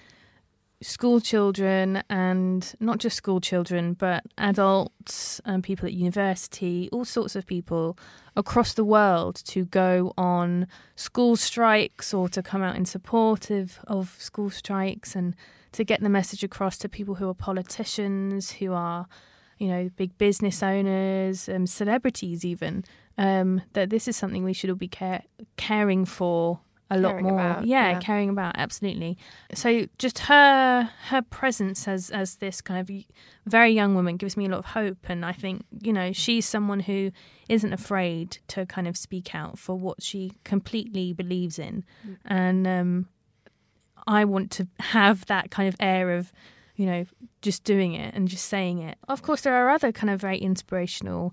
school 0.83 1.21
children 1.21 2.03
and 2.09 2.75
not 2.81 2.99
just 2.99 3.17
school 3.17 3.41
children, 3.41 3.93
but 3.95 4.25
adults 4.39 5.41
and 5.45 5.63
people 5.63 5.87
at 5.87 5.93
university, 5.93 6.89
all 6.91 7.05
sorts 7.05 7.37
of 7.37 7.47
people 7.47 7.99
across 8.37 8.73
the 8.75 8.85
world 8.85 9.37
to 9.45 9.67
go 9.67 10.15
on 10.17 10.67
school 10.97 11.37
strikes 11.37 12.15
or 12.15 12.29
to 12.29 12.43
come 12.43 12.63
out 12.63 12.77
in 12.77 12.87
support 12.87 13.51
of, 13.51 13.79
of 13.87 14.17
school 14.19 14.49
strikes 14.49 15.15
and 15.15 15.35
to 15.73 15.85
get 15.85 16.01
the 16.01 16.09
message 16.09 16.43
across 16.43 16.79
to 16.79 16.89
people 16.89 17.17
who 17.17 17.29
are 17.29 17.35
politicians, 17.35 18.53
who 18.53 18.73
are, 18.73 19.07
you 19.59 19.69
know, 19.69 19.91
big 19.97 20.17
business 20.17 20.63
owners, 20.63 21.49
um, 21.49 21.67
celebrities 21.67 22.45
even, 22.45 22.85
um, 23.19 23.61
that 23.75 23.91
this 23.91 24.09
is 24.09 24.17
something 24.17 24.45
we 24.45 24.55
should 24.55 24.71
all 24.71 24.77
be 24.77 24.89
care- 24.89 25.25
caring 25.57 26.07
for 26.07 26.61
a 26.91 26.99
lot 26.99 27.21
more. 27.21 27.33
about, 27.33 27.67
yeah, 27.67 27.93
yeah. 27.93 27.99
caring 28.01 28.29
about 28.29 28.57
absolutely. 28.59 29.17
So 29.55 29.87
just 29.99 30.21
her 30.21 30.91
her 31.09 31.23
presence 31.23 31.87
as 31.87 32.11
as 32.11 32.37
this 32.37 32.61
kind 32.61 32.81
of 32.81 33.05
very 33.47 33.71
young 33.71 33.95
woman 33.95 34.17
gives 34.17 34.37
me 34.37 34.47
a 34.47 34.49
lot 34.49 34.59
of 34.59 34.65
hope, 34.67 34.99
and 35.09 35.25
I 35.25 35.33
think 35.33 35.65
you 35.81 35.93
know 35.93 36.13
she's 36.13 36.47
someone 36.47 36.81
who 36.81 37.13
isn't 37.49 37.73
afraid 37.73 38.39
to 38.49 38.67
kind 38.67 38.89
of 38.89 38.97
speak 38.97 39.35
out 39.35 39.59
for 39.59 39.77
what 39.77 40.03
she 40.03 40.33
completely 40.45 41.13
believes 41.13 41.59
in, 41.59 41.85
and 42.25 42.67
um, 42.67 43.09
I 44.07 44.25
want 44.25 44.51
to 44.53 44.67
have 44.81 45.27
that 45.27 45.51
kind 45.51 45.69
of 45.69 45.77
air 45.79 46.17
of 46.17 46.33
you 46.75 46.87
know 46.87 47.05
just 47.41 47.63
doing 47.63 47.95
it 47.95 48.15
and 48.15 48.27
just 48.27 48.47
saying 48.47 48.79
it. 48.79 48.99
Of 49.09 49.23
course, 49.23 49.43
there 49.43 49.55
are 49.55 49.71
other 49.71 49.93
kind 49.93 50.11
of 50.11 50.21
very 50.21 50.39
inspirational 50.39 51.33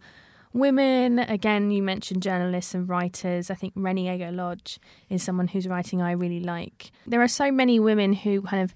women. 0.58 1.20
Again, 1.20 1.72
you 1.72 1.82
mentioned 1.82 2.22
journalists 2.22 2.74
and 2.74 2.88
writers. 2.90 3.50
I 3.50 3.56
think 3.56 3.74
Reni 3.76 4.10
Eddo-Lodge 4.10 4.80
is 5.10 5.24
someone 5.24 5.48
whose 5.48 5.68
writing 5.68 6.02
I 6.02 6.12
really 6.12 6.42
like. 6.42 6.92
There 7.06 7.22
are 7.22 7.28
so 7.28 7.52
many 7.52 7.80
women 7.80 8.14
who 8.14 8.42
kind 8.42 8.64
of 8.64 8.74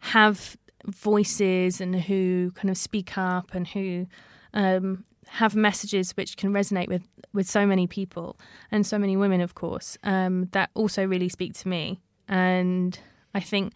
have 0.00 0.56
voices 0.86 1.80
and 1.80 1.94
who 1.94 2.52
kind 2.54 2.70
of 2.70 2.78
speak 2.78 3.18
up 3.18 3.54
and 3.54 3.66
who 3.68 4.06
um, 4.54 5.04
have 5.26 5.54
messages 5.54 6.16
which 6.16 6.36
can 6.36 6.52
resonate 6.52 6.88
with, 6.88 7.06
with 7.32 7.48
so 7.48 7.66
many 7.66 7.86
people 7.86 8.38
and 8.70 8.86
so 8.86 8.98
many 8.98 9.16
women, 9.16 9.40
of 9.40 9.54
course, 9.54 9.98
um, 10.04 10.48
that 10.52 10.70
also 10.74 11.04
really 11.06 11.28
speak 11.28 11.54
to 11.54 11.68
me. 11.68 12.00
And 12.28 12.98
I 13.34 13.40
think 13.40 13.74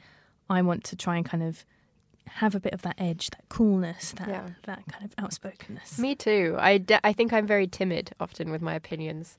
I 0.48 0.62
want 0.62 0.84
to 0.84 0.96
try 0.96 1.16
and 1.16 1.24
kind 1.24 1.42
of 1.42 1.64
have 2.26 2.54
a 2.54 2.60
bit 2.60 2.72
of 2.72 2.82
that 2.82 2.94
edge, 2.98 3.30
that 3.30 3.44
coolness, 3.48 4.12
that 4.12 4.28
Yeah. 4.28 4.46
that 4.64 4.82
kind 4.88 5.04
of 5.04 5.14
outspokenness. 5.22 5.98
Me 5.98 6.14
too. 6.14 6.56
I, 6.58 6.78
de- 6.78 7.06
I 7.06 7.12
think 7.12 7.32
I'm 7.32 7.46
very 7.46 7.66
timid 7.66 8.12
often 8.20 8.50
with 8.50 8.62
my 8.62 8.74
opinions. 8.74 9.36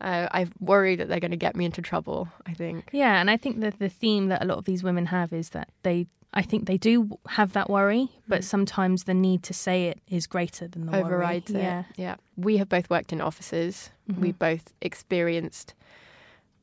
Uh, 0.00 0.28
I 0.30 0.46
worry 0.60 0.94
that 0.96 1.08
they're 1.08 1.18
going 1.20 1.32
to 1.32 1.36
get 1.36 1.56
me 1.56 1.64
into 1.64 1.82
trouble. 1.82 2.28
I 2.46 2.54
think. 2.54 2.88
Yeah, 2.92 3.20
and 3.20 3.28
I 3.30 3.36
think 3.36 3.60
that 3.60 3.78
the 3.80 3.88
theme 3.88 4.28
that 4.28 4.42
a 4.42 4.46
lot 4.46 4.58
of 4.58 4.64
these 4.64 4.82
women 4.84 5.06
have 5.06 5.32
is 5.32 5.50
that 5.50 5.68
they, 5.82 6.06
I 6.32 6.42
think 6.42 6.66
they 6.66 6.78
do 6.78 7.18
have 7.30 7.52
that 7.54 7.68
worry, 7.68 8.08
but 8.28 8.44
sometimes 8.44 9.04
the 9.04 9.14
need 9.14 9.42
to 9.42 9.52
say 9.54 9.86
it 9.88 9.98
is 10.08 10.28
greater 10.28 10.68
than 10.68 10.86
the 10.86 10.92
worry. 10.92 11.02
overrides 11.02 11.50
it. 11.50 11.58
Yeah, 11.58 11.84
Yeah. 11.96 12.16
We 12.36 12.58
have 12.58 12.68
both 12.68 12.88
worked 12.88 13.12
in 13.12 13.20
offices. 13.20 13.90
Mm-hmm. 14.08 14.20
We 14.20 14.32
both 14.32 14.72
experienced 14.80 15.74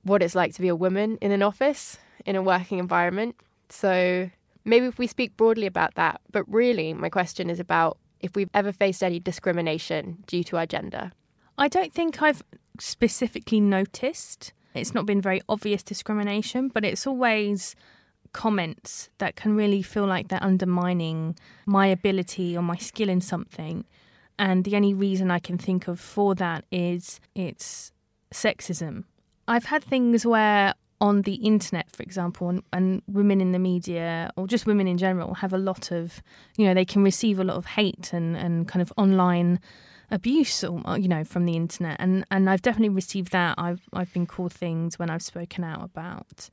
what 0.04 0.24
it's 0.24 0.36
like 0.36 0.54
to 0.54 0.62
be 0.62 0.68
a 0.70 0.76
woman 0.76 1.18
in 1.20 1.32
an 1.32 1.42
office, 1.44 1.98
in 2.26 2.36
a 2.38 2.42
working 2.42 2.78
environment. 2.80 3.36
So 3.70 4.30
maybe 4.66 4.88
if 4.88 4.98
we 4.98 5.08
speak 5.08 5.38
broadly 5.38 5.68
about 5.68 5.96
that, 5.96 6.22
but 6.32 6.44
really 6.52 6.94
my 6.94 7.10
question 7.10 7.50
is 7.50 7.60
about 7.60 7.98
if 8.20 8.36
we've 8.36 8.50
ever 8.54 8.72
faced 8.72 9.04
any 9.04 9.20
discrimination 9.20 10.24
due 10.28 10.44
to 10.44 10.58
our 10.58 10.66
gender. 10.66 11.12
I 11.58 11.68
don't 11.68 11.94
think 11.94 12.22
I've 12.22 12.44
specifically 12.80 13.62
noticed. 13.62 14.52
It's 14.74 14.94
not 14.94 15.06
been 15.06 15.22
very 15.22 15.42
obvious 15.48 15.84
discrimination, 15.84 16.68
but 16.68 16.84
it's 16.84 17.08
always 17.08 17.76
comments 18.34 19.10
that 19.20 19.38
can 19.38 19.56
really 19.56 19.82
feel 19.82 20.06
like 20.06 20.28
they're 20.28 20.44
undermining 20.44 21.38
my 21.66 21.88
ability 21.88 22.58
or 22.58 22.62
my 22.62 22.76
skill 22.76 23.08
in 23.08 23.22
something. 23.22 23.86
And 24.38 24.66
the 24.66 24.76
only 24.76 24.94
reason 24.94 25.32
I 25.32 25.40
can 25.40 25.58
think 25.58 25.88
of 25.88 26.00
for 26.00 26.36
that 26.36 26.66
is 26.70 27.22
it's 27.34 27.94
sexism. 28.34 29.06
I've 29.48 29.66
had 29.66 29.84
things 29.84 30.26
where 30.26 30.74
on 31.02 31.24
the 31.24 31.36
internet, 31.36 31.92
for 31.92 32.04
example, 32.04 32.50
and, 32.50 32.64
and 32.72 33.02
women 33.08 33.42
in 33.42 33.52
the 33.52 33.60
media 33.60 34.32
or 34.38 34.48
just 34.48 34.66
women 34.66 34.88
in 34.88 34.98
general 34.98 35.36
have 35.36 35.54
a 35.54 35.58
lot 35.58 35.92
of, 35.92 36.22
you 36.58 36.66
know, 36.66 36.74
they 36.74 36.86
can 36.86 37.04
receive 37.04 37.40
a 37.40 37.44
lot 37.44 37.58
of 37.58 37.66
hate 37.66 38.14
and, 38.14 38.36
and 38.38 38.68
kind 38.68 38.82
of 38.82 38.94
online 38.98 39.60
abuse 40.12 40.64
or 40.64 40.82
you 40.98 41.08
know 41.08 41.24
from 41.24 41.46
the 41.46 41.56
internet. 41.56 41.98
And 42.00 42.26
and 42.32 42.50
I've 42.50 42.62
definitely 42.62 42.90
received 42.90 43.32
that. 43.32 43.56
I've 43.58 43.82
I've 43.94 44.12
been 44.14 44.26
called 44.26 44.54
things 44.54 45.00
when 45.00 45.10
I've 45.10 45.24
spoken 45.24 45.64
out 45.64 45.84
about 45.84 46.50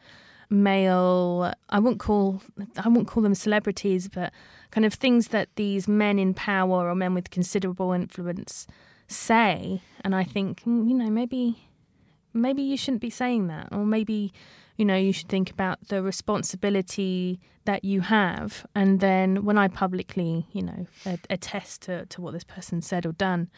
male 0.50 1.52
I 1.70 1.78
won't 1.78 1.99
call 1.99 2.42
I 2.76 2.88
won't 2.88 3.08
call 3.08 3.22
them 3.22 3.34
celebrities 3.34 4.08
but 4.08 4.34
kind 4.70 4.84
of 4.84 4.92
things 4.92 5.28
that 5.28 5.49
these 5.56 5.88
men 5.88 6.18
in 6.18 6.34
power 6.34 6.90
or 6.90 6.94
men 6.94 7.14
with 7.14 7.30
considerable 7.30 7.92
influence 7.92 8.66
say. 9.08 9.82
And 10.04 10.14
I 10.14 10.25
think 10.25 10.62
mm, 10.62 10.88
you 10.88 10.94
know 10.94 11.11
maybe 11.11 11.68
maybe 12.32 12.62
you 12.62 12.76
shouldn't 12.76 13.00
be 13.00 13.10
saying 13.10 13.46
that 13.48 13.68
or 13.72 13.84
maybe 13.84 14.32
you 14.76 14.84
know 14.84 14.96
you 14.96 15.12
should 15.12 15.28
think 15.28 15.50
about 15.50 15.88
the 15.88 16.02
responsibility 16.02 17.40
that 17.64 17.84
you 17.84 18.00
have. 18.00 18.66
And 18.74 19.00
then 19.00 19.44
when 19.44 19.58
i 19.58 19.68
publicly 19.68 20.46
you 20.52 20.62
know 20.62 20.86
attest 21.30 21.82
to, 21.82 22.06
to 22.06 22.20
what 22.20 22.32
this 22.32 22.44
person 22.44 22.82
said 22.82 23.06
or 23.06 23.12
done 23.12 23.48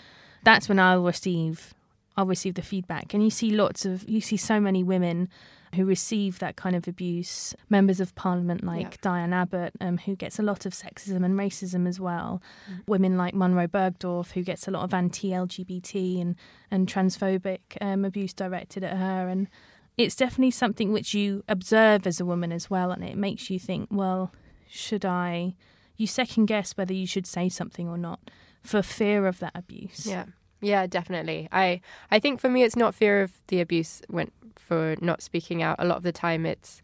that's 0.42 0.68
when 0.68 0.78
i'll 0.78 1.02
receive 1.02 1.74
i'll 2.16 2.26
receive 2.26 2.54
the 2.54 2.62
feedback 2.62 3.12
and 3.14 3.22
you 3.22 3.30
see 3.30 3.50
lots 3.50 3.84
of 3.84 4.08
you 4.08 4.20
see 4.20 4.36
so 4.36 4.60
many 4.60 4.82
women 4.82 5.28
who 5.74 5.84
receive 5.84 6.38
that 6.38 6.54
kind 6.54 6.76
of 6.76 6.86
abuse 6.86 7.54
members 7.68 7.98
of 7.98 8.14
parliament 8.14 8.62
like 8.62 8.92
Yeah. 8.92 8.96
diane 9.02 9.32
abbott 9.32 9.72
um, 9.80 9.98
who 9.98 10.14
gets 10.14 10.38
a 10.38 10.42
lot 10.42 10.64
of 10.66 10.72
sexism 10.72 11.24
and 11.24 11.34
racism 11.36 11.88
as 11.88 11.98
well 11.98 12.40
women 12.86 13.16
like 13.16 13.34
Munroe 13.34 13.66
Bergdorf, 13.66 14.30
who 14.32 14.42
gets 14.42 14.68
a 14.68 14.70
lot 14.70 14.84
of 14.84 14.94
anti-LGBT 14.94 16.20
and 16.20 16.36
and 16.70 16.86
transphobic 16.86 17.60
um, 17.80 18.04
abuse 18.04 18.32
directed 18.32 18.84
at 18.84 18.96
her, 18.96 19.28
and 19.28 19.48
it's 19.96 20.16
definitely 20.16 20.50
something 20.50 20.92
which 20.92 21.14
you 21.14 21.42
observe 21.48 22.06
as 22.06 22.20
a 22.20 22.24
woman 22.24 22.52
as 22.52 22.68
well, 22.70 22.90
and 22.90 23.04
it 23.04 23.16
makes 23.16 23.50
you 23.50 23.58
think, 23.58 23.88
well, 23.90 24.32
should 24.68 25.04
I? 25.04 25.54
You 25.96 26.06
second 26.06 26.46
guess 26.46 26.72
whether 26.76 26.92
you 26.94 27.06
should 27.06 27.26
say 27.26 27.48
something 27.48 27.88
or 27.88 27.96
not 27.98 28.20
for 28.62 28.82
fear 28.82 29.26
of 29.26 29.38
that 29.40 29.52
abuse. 29.54 30.06
Yeah. 30.06 30.26
Yeah, 30.64 30.86
definitely. 30.86 31.48
I 31.52 31.82
I 32.10 32.18
think 32.18 32.40
for 32.40 32.48
me 32.48 32.62
it's 32.62 32.74
not 32.74 32.94
fear 32.94 33.22
of 33.22 33.40
the 33.48 33.60
abuse 33.60 34.00
when 34.08 34.30
for 34.56 34.96
not 35.00 35.20
speaking 35.20 35.62
out. 35.62 35.76
A 35.78 35.84
lot 35.84 35.98
of 35.98 36.02
the 36.02 36.12
time 36.12 36.46
it's 36.46 36.80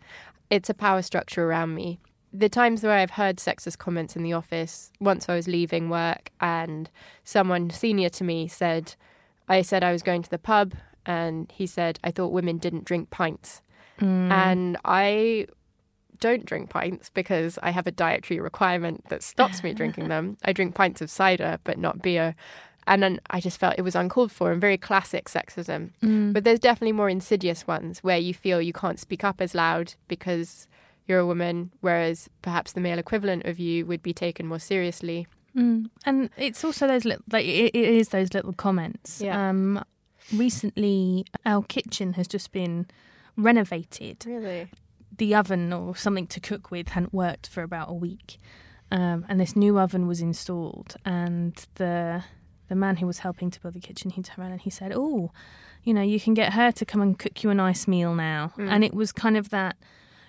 it's 0.51 0.69
a 0.69 0.75
power 0.75 1.01
structure 1.01 1.47
around 1.47 1.75
me. 1.75 1.99
The 2.33 2.51
times 2.51 2.83
where 2.83 2.99
I've 2.99 3.13
heard 3.13 3.39
sexist 3.39 3.79
comments 3.79 4.15
in 4.17 4.23
the 4.23 4.35
office, 4.35 4.93
once 5.01 5.29
I 5.29 5.35
was 5.35 5.49
leaving 5.49 5.89
work 5.89 6.31
and 6.41 6.91
someone 7.25 7.71
senior 7.71 8.11
to 8.11 8.25
me 8.25 8.49
said 8.49 8.95
I 9.49 9.63
said 9.63 9.83
I 9.83 9.93
was 9.93 10.03
going 10.03 10.23
to 10.23 10.31
the 10.31 10.39
pub 10.39 10.75
and 11.07 11.51
he 11.51 11.67
said 11.67 11.99
I 12.05 12.11
thought 12.11 12.33
women 12.33 12.59
didn't 12.59 12.85
drink 12.85 13.09
pints. 13.09 13.63
Mm. 13.99 14.31
And 14.31 14.77
I 14.85 15.47
don't 16.21 16.45
drink 16.45 16.69
pints 16.69 17.09
because 17.09 17.59
I 17.63 17.71
have 17.71 17.87
a 17.87 17.91
dietary 17.91 18.41
requirement 18.41 19.09
that 19.09 19.23
stops 19.23 19.63
me 19.63 19.73
drinking 19.73 20.09
them. 20.15 20.37
I 20.45 20.53
drink 20.53 20.75
pints 20.75 21.01
of 21.01 21.11
cider, 21.11 21.59
but 21.65 21.79
not 21.79 22.03
beer. 22.03 22.35
And 22.91 23.03
then 23.03 23.21
I 23.31 23.41
just 23.41 23.59
felt 23.59 23.77
it 23.79 23.83
was 23.83 23.95
uncalled 23.95 24.31
for 24.31 24.53
and 24.53 24.61
very 24.61 24.77
classic 24.77 25.29
sexism. 25.31 25.91
But 26.35 26.45
there's 26.45 26.61
definitely 26.61 26.93
more 26.93 27.09
insidious 27.09 27.67
ones 27.67 28.01
where 28.01 28.19
you 28.19 28.35
feel 28.35 28.61
you 28.61 28.75
can't 28.75 29.01
speak 29.01 29.25
up 29.25 29.41
as 29.41 29.55
loud 29.55 29.95
because 30.09 30.69
you're 31.07 31.21
a 31.21 31.27
woman, 31.27 31.71
whereas 31.81 32.29
perhaps 32.43 32.73
the 32.73 32.81
male 32.81 32.99
equivalent 32.99 33.47
of 33.47 33.59
you 33.59 33.87
would 33.87 34.03
be 34.03 34.13
taken 34.13 34.47
more 34.47 34.59
seriously. 34.59 35.27
Mm. 35.57 35.89
And 36.05 36.29
it's 36.37 36.63
also 36.65 36.87
those 36.87 37.07
little, 37.07 37.25
like 37.33 37.47
it, 37.47 37.75
it 37.75 37.89
is 37.95 38.11
those 38.11 38.35
little 38.35 38.53
comments. 38.53 39.23
Yeah. 39.23 39.49
Um, 39.49 39.83
recently, 40.35 41.25
our 41.47 41.63
kitchen 41.63 42.13
has 42.13 42.29
just 42.29 42.53
been 42.53 42.87
renovated. 43.37 44.25
Really? 44.27 44.69
the 45.21 45.35
oven 45.35 45.73
or 45.73 45.95
something 45.95 46.27
to 46.27 46.41
cook 46.41 46.71
with 46.71 46.89
hadn't 46.89 47.13
worked 47.13 47.47
for 47.47 47.63
about 47.63 47.91
a 47.91 47.95
week, 47.95 48.39
um, 48.91 49.25
and 49.29 49.39
this 49.39 49.55
new 49.55 49.79
oven 49.79 50.07
was 50.07 50.21
installed. 50.21 50.97
And 51.05 51.55
the 51.77 52.25
the 52.71 52.75
man 52.75 52.97
who 52.97 53.07
was 53.07 53.19
helping 53.19 53.51
to 53.51 53.61
build 53.61 53.75
the 53.75 53.81
kitchen, 53.81 54.09
he 54.11 54.23
turned 54.23 54.39
around 54.39 54.53
and 54.53 54.61
he 54.63 54.71
said, 54.71 54.93
"Oh, 54.95 55.31
you 55.85 55.93
know, 55.93 56.01
you 56.03 56.19
can 56.19 56.33
get 56.33 56.55
her 56.55 56.73
to 56.73 56.85
come 56.87 57.03
and 57.03 57.19
cook 57.19 57.43
you 57.43 57.51
a 57.51 57.55
nice 57.55 57.87
meal 57.87 58.15
now." 58.15 58.53
And 58.57 58.83
it 58.83 58.95
was 58.95 59.13
kind 59.13 59.37
of 59.37 59.51
that. 59.51 59.77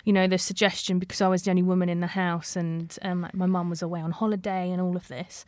You 0.04 0.12
know, 0.12 0.26
the 0.26 0.36
suggestion 0.36 0.98
because 0.98 1.20
I 1.20 1.28
was 1.28 1.42
the 1.44 1.50
only 1.50 1.62
woman 1.62 1.88
in 1.88 2.00
the 2.00 2.08
house 2.08 2.56
and 2.56 2.98
um, 3.02 3.22
like 3.22 3.34
my 3.34 3.46
mum 3.46 3.70
was 3.70 3.82
away 3.82 4.00
on 4.00 4.10
holiday 4.10 4.68
and 4.72 4.80
all 4.82 4.96
of 4.96 5.06
this. 5.06 5.44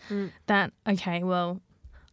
That 0.46 0.72
okay, 0.86 1.24
well, 1.24 1.60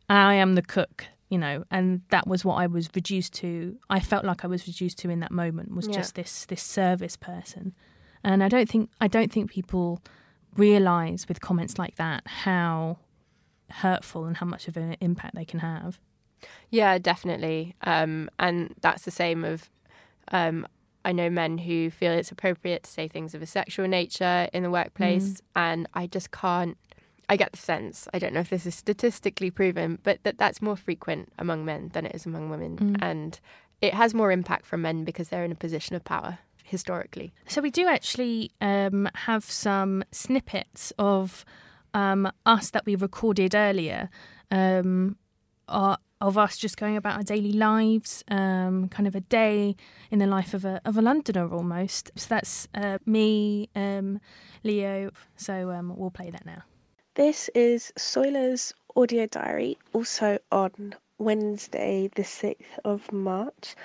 I 0.09 0.33
am 0.33 0.55
the 0.55 0.63
cook, 0.63 1.05
you 1.29 1.37
know, 1.37 1.63
and 1.69 2.01
that 2.09 2.25
was 2.25 2.43
what 2.43 2.55
I 2.55 2.65
was 2.65 2.89
reduced 2.95 3.33
to. 3.41 3.77
I 3.91 3.99
felt 3.99 4.25
like 4.25 4.43
I 4.43 4.47
was 4.47 4.65
reduced 4.65 4.97
to 5.01 5.11
in 5.11 5.19
that 5.19 5.31
moment 5.31 5.75
was 5.75 5.85
Yeah. 5.87 5.97
just 5.97 6.15
this 6.15 6.45
this 6.47 6.63
service 6.63 7.15
person, 7.15 7.75
and 8.23 8.43
I 8.43 8.47
don't 8.49 8.67
think 8.67 8.89
I 8.99 9.07
don't 9.07 9.31
think 9.31 9.51
people 9.51 10.01
realize 10.57 11.27
with 11.27 11.39
comments 11.41 11.77
like 11.77 11.95
that 11.97 12.25
how 12.27 12.97
hurtful 13.71 14.25
and 14.25 14.37
how 14.37 14.45
much 14.45 14.67
of 14.67 14.77
an 14.77 14.95
impact 15.01 15.35
they 15.35 15.45
can 15.45 15.59
have. 15.59 15.99
Yeah, 16.69 16.97
definitely. 16.97 17.75
Um, 17.81 18.29
and 18.39 18.75
that's 18.81 19.03
the 19.03 19.11
same 19.11 19.43
of. 19.43 19.69
Um, 20.31 20.67
I 21.03 21.11
know 21.13 21.31
men 21.31 21.57
who 21.57 21.89
feel 21.89 22.11
it's 22.11 22.31
appropriate 22.31 22.83
to 22.83 22.89
say 22.89 23.07
things 23.07 23.33
of 23.33 23.41
a 23.41 23.47
sexual 23.47 23.87
nature 23.87 24.47
in 24.53 24.61
the 24.61 24.69
workplace, 24.69 25.41
and 25.55 25.87
I 25.95 26.05
just 26.07 26.31
can't. 26.31 26.77
I 27.27 27.37
get 27.37 27.53
the 27.53 27.57
sense. 27.57 28.07
I 28.13 28.19
don't 28.19 28.33
know 28.33 28.41
if 28.41 28.49
this 28.49 28.65
is 28.65 28.75
statistically 28.75 29.49
proven, 29.49 29.97
but 30.03 30.21
that 30.23 30.37
that's 30.37 30.61
more 30.61 30.75
frequent 30.75 31.31
among 31.39 31.65
men 31.65 31.89
than 31.93 32.05
it 32.05 32.13
is 32.13 32.25
among 32.25 32.49
women, 32.49 32.97
and 33.01 33.39
it 33.81 33.95
has 33.95 34.13
more 34.13 34.31
impact 34.31 34.65
from 34.65 34.83
men 34.83 35.03
because 35.03 35.29
they're 35.29 35.43
in 35.43 35.51
a 35.51 35.55
position 35.55 35.95
of 35.95 36.03
power 36.03 36.37
historically. 36.63 37.33
So 37.47 37.61
we 37.61 37.71
do 37.71 37.87
actually 37.87 38.51
um, 38.61 39.09
have 39.15 39.43
some 39.43 40.03
snippets 40.11 40.93
of 40.97 41.43
um, 41.93 42.31
us 42.45 42.69
that 42.71 42.85
we 42.85 42.95
recorded 42.95 43.55
earlier, 43.55 44.09
um, 44.49 45.17
are, 45.67 45.97
of 46.19 46.37
us 46.37 46.57
just 46.57 46.77
going 46.77 46.95
about 46.95 47.17
our 47.17 47.23
daily 47.23 47.53
lives, 47.53 48.23
um, 48.29 48.87
kind 48.89 49.07
of 49.07 49.15
a 49.15 49.21
day 49.21 49.75
in 50.11 50.19
the 50.19 50.27
life 50.27 50.53
of 50.53 50.65
a 50.65 50.79
of 50.85 50.97
a 50.97 51.01
Londoner 51.01 51.51
almost. 51.51 52.11
So 52.15 52.27
that's 52.29 52.67
uh, 52.75 52.99
me, 53.05 53.69
um, 53.75 54.19
Leo. 54.63 55.11
So 55.35 55.71
um, 55.71 55.93
we'll 55.95 56.11
play 56.11 56.29
that 56.29 56.45
now. 56.45 56.63
This 57.15 57.49
is 57.55 57.91
Soiler's 57.97 58.73
audio 58.95 59.25
diary, 59.25 59.77
also 59.93 60.37
on 60.51 60.95
Wednesday, 61.17 62.09
the 62.15 62.23
6th 62.23 62.79
of 62.85 63.11
March. 63.11 63.75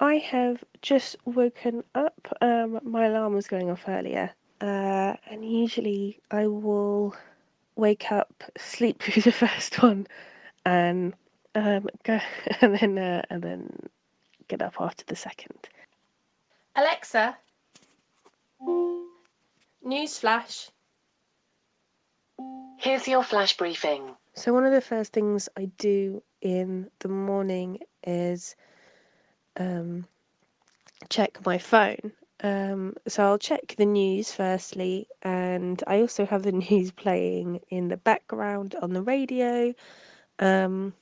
I 0.00 0.16
have 0.16 0.62
just 0.82 1.16
woken 1.24 1.82
up. 1.94 2.28
Um, 2.40 2.80
my 2.82 3.06
alarm 3.06 3.34
was 3.34 3.46
going 3.46 3.70
off 3.70 3.84
earlier, 3.88 4.30
uh, 4.60 5.14
and 5.30 5.44
usually 5.44 6.20
I 6.30 6.46
will 6.46 7.14
wake 7.76 8.10
up, 8.12 8.44
sleep 8.56 9.02
through 9.02 9.22
the 9.22 9.32
first 9.32 9.82
one, 9.82 10.06
and 10.64 11.14
um, 11.54 11.88
go 12.02 12.20
and 12.60 12.78
then 12.78 12.98
uh, 12.98 13.22
and 13.30 13.42
then 13.42 13.88
get 14.48 14.62
up 14.62 14.74
after 14.80 15.04
the 15.06 15.16
second. 15.16 15.68
Alexa, 16.76 17.36
news 19.82 20.18
flash. 20.18 20.70
Here's 22.78 23.08
your 23.08 23.22
flash 23.22 23.56
briefing. 23.56 24.14
So 24.34 24.52
one 24.52 24.66
of 24.66 24.72
the 24.72 24.80
first 24.80 25.12
things 25.12 25.48
I 25.56 25.66
do 25.78 26.22
in 26.42 26.90
the 26.98 27.08
morning 27.08 27.78
is 28.04 28.56
um, 29.56 30.06
check 31.08 31.44
my 31.46 31.56
phone. 31.56 32.12
Um, 32.44 32.94
so 33.08 33.24
I'll 33.24 33.38
check 33.38 33.74
the 33.78 33.86
news 33.86 34.30
firstly, 34.30 35.08
and 35.22 35.82
I 35.86 36.02
also 36.02 36.26
have 36.26 36.42
the 36.42 36.52
news 36.70 36.92
playing 36.92 37.60
in 37.70 37.88
the 37.88 37.96
background 37.96 38.74
on 38.82 38.92
the 38.92 39.00
radio. 39.00 39.72
Um, 40.38 40.92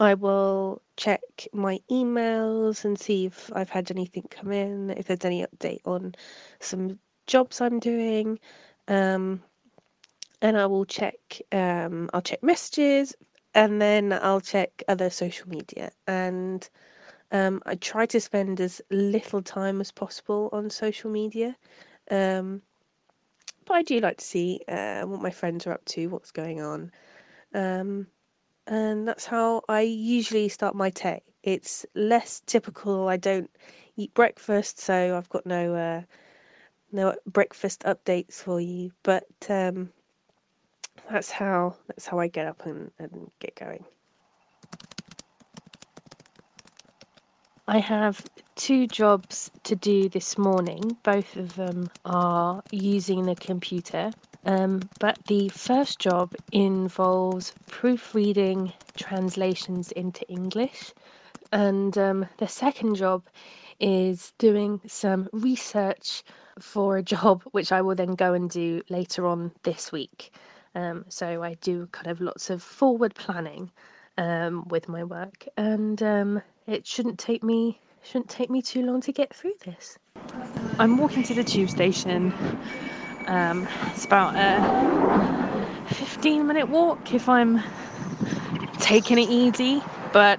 I 0.00 0.14
will 0.14 0.82
check 0.96 1.22
my 1.52 1.78
emails 1.88 2.84
and 2.84 2.98
see 2.98 3.26
if 3.26 3.48
I've 3.54 3.70
had 3.70 3.92
anything 3.92 4.24
come 4.28 4.50
in, 4.50 4.90
if 4.90 5.06
there's 5.06 5.24
any 5.24 5.46
update 5.46 5.82
on 5.84 6.16
some 6.58 6.98
jobs 7.28 7.60
I'm 7.60 7.78
doing. 7.78 8.40
Um, 8.88 9.40
and 10.42 10.58
I 10.58 10.66
will 10.66 10.84
check 10.84 11.40
um, 11.52 12.10
I'll 12.12 12.20
check 12.22 12.42
messages 12.42 13.14
and 13.54 13.80
then 13.80 14.12
I'll 14.12 14.40
check 14.40 14.82
other 14.88 15.10
social 15.10 15.48
media 15.48 15.92
and 16.08 16.68
um, 17.34 17.60
I 17.66 17.74
try 17.74 18.06
to 18.06 18.20
spend 18.20 18.60
as 18.60 18.80
little 18.90 19.42
time 19.42 19.80
as 19.82 19.92
possible 19.92 20.48
on 20.52 20.70
social 20.70 21.10
media 21.10 21.56
um, 22.10 22.62
but 23.66 23.74
I 23.74 23.82
do 23.82 24.00
like 24.00 24.18
to 24.18 24.24
see 24.24 24.60
uh, 24.68 25.02
what 25.02 25.22
my 25.22 25.30
friends 25.30 25.66
are 25.66 25.72
up 25.72 25.84
to 25.86 26.08
what's 26.08 26.30
going 26.30 26.60
on. 26.60 26.90
Um, 27.54 28.06
and 28.66 29.06
that's 29.06 29.24
how 29.26 29.62
I 29.68 29.80
usually 29.82 30.48
start 30.48 30.74
my 30.74 30.90
day. 30.90 31.22
It's 31.42 31.86
less 31.94 32.42
typical. 32.46 33.08
I 33.08 33.16
don't 33.16 33.50
eat 33.96 34.12
breakfast 34.14 34.80
so 34.80 35.16
I've 35.16 35.28
got 35.28 35.46
no 35.46 35.74
uh, 35.74 36.02
no 36.92 37.14
breakfast 37.26 37.82
updates 37.84 38.34
for 38.34 38.60
you 38.60 38.90
but 39.02 39.24
um, 39.48 39.90
that's 41.10 41.30
how 41.30 41.76
that's 41.86 42.06
how 42.06 42.18
I 42.18 42.28
get 42.28 42.46
up 42.46 42.66
and, 42.66 42.90
and 42.98 43.30
get 43.40 43.54
going. 43.56 43.84
I 47.66 47.78
have 47.78 48.26
two 48.56 48.86
jobs 48.86 49.50
to 49.62 49.74
do 49.74 50.10
this 50.10 50.36
morning. 50.36 50.98
Both 51.02 51.36
of 51.36 51.56
them 51.56 51.88
are 52.04 52.62
using 52.70 53.24
the 53.24 53.34
computer. 53.34 54.12
Um, 54.44 54.82
but 55.00 55.18
the 55.28 55.48
first 55.48 55.98
job 55.98 56.34
involves 56.52 57.54
proofreading 57.68 58.74
translations 58.98 59.92
into 59.92 60.28
English. 60.28 60.92
And 61.52 61.96
um, 61.96 62.26
the 62.36 62.48
second 62.48 62.96
job 62.96 63.22
is 63.80 64.34
doing 64.36 64.82
some 64.86 65.30
research 65.32 66.22
for 66.60 66.98
a 66.98 67.02
job 67.02 67.42
which 67.52 67.72
I 67.72 67.80
will 67.80 67.94
then 67.94 68.14
go 68.14 68.34
and 68.34 68.50
do 68.50 68.82
later 68.90 69.26
on 69.26 69.52
this 69.62 69.90
week. 69.90 70.34
Um, 70.74 71.06
so 71.08 71.42
I 71.42 71.54
do 71.54 71.86
kind 71.92 72.08
of 72.08 72.20
lots 72.20 72.50
of 72.50 72.62
forward 72.62 73.14
planning 73.14 73.70
um, 74.18 74.68
with 74.68 74.88
my 74.88 75.02
work, 75.02 75.46
and 75.56 76.02
um, 76.02 76.42
it 76.66 76.86
shouldn't 76.86 77.18
take 77.18 77.42
me 77.42 77.80
shouldn't 78.02 78.28
take 78.28 78.50
me 78.50 78.60
too 78.60 78.84
long 78.84 79.00
to 79.00 79.12
get 79.12 79.34
through 79.34 79.54
this. 79.64 79.98
I'm 80.78 80.98
walking 80.98 81.22
to 81.24 81.34
the 81.34 81.44
tube 81.44 81.70
station. 81.70 82.34
Um, 83.26 83.66
it's 83.92 84.04
about 84.04 84.34
a 84.36 85.94
15 85.94 86.46
minute 86.46 86.68
walk 86.68 87.14
if 87.14 87.28
I'm 87.28 87.62
taking 88.80 89.18
it 89.18 89.30
easy, 89.30 89.82
but 90.12 90.38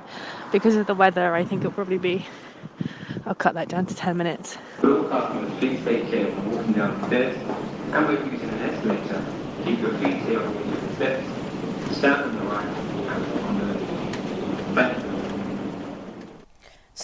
because 0.51 0.75
of 0.75 0.86
the 0.86 0.94
weather, 0.94 1.34
I 1.34 1.44
think 1.44 1.62
it'll 1.62 1.72
probably 1.72 1.98
be. 1.98 2.25
I'll 3.25 3.34
cut 3.34 3.55
that 3.55 3.70
down 3.70 3.88
to 3.88 3.96
10 3.96 4.17
minutes. 4.17 4.58
please 4.82 5.84
take 5.84 6.12
care 6.12 6.27
when 6.27 6.51
walking 6.51 6.74
down 6.74 7.01
the 7.01 7.08
stairs 7.08 7.38
and 7.38 8.08
when 8.08 8.32
using 8.32 8.50
an 8.50 8.62
escalator. 8.70 9.25
Keep 9.63 9.82
your 9.82 9.94
feet 9.94 10.18
here 10.27 10.42
on 10.44 10.72
the 10.72 10.94
steps. 10.94 11.98
Stand 11.98 12.22
on 12.22 12.35
the 12.35 12.42
right 12.44 12.66
and 12.66 13.25
on 13.42 13.59
the 13.59 14.74
left. 14.75 15.04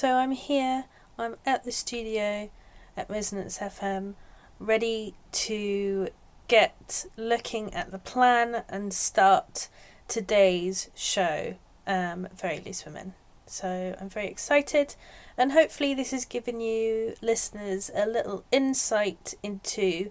So 0.01 0.15
I'm 0.15 0.31
here, 0.31 0.85
I'm 1.15 1.35
at 1.45 1.63
the 1.63 1.71
studio 1.71 2.49
at 2.97 3.07
Resonance 3.07 3.59
FM, 3.59 4.15
ready 4.57 5.13
to 5.33 6.07
get 6.47 7.05
looking 7.15 7.71
at 7.75 7.91
the 7.91 7.99
plan 7.99 8.63
and 8.67 8.95
start 8.95 9.67
today's 10.07 10.89
show, 10.95 11.53
um, 11.85 12.27
Very 12.35 12.63
Loose 12.65 12.83
Women. 12.83 13.13
So 13.45 13.95
I'm 14.01 14.09
very 14.09 14.25
excited, 14.25 14.95
and 15.37 15.51
hopefully, 15.51 15.93
this 15.93 16.09
has 16.09 16.25
given 16.25 16.59
you 16.59 17.13
listeners 17.21 17.91
a 17.93 18.07
little 18.07 18.43
insight 18.51 19.35
into 19.43 20.09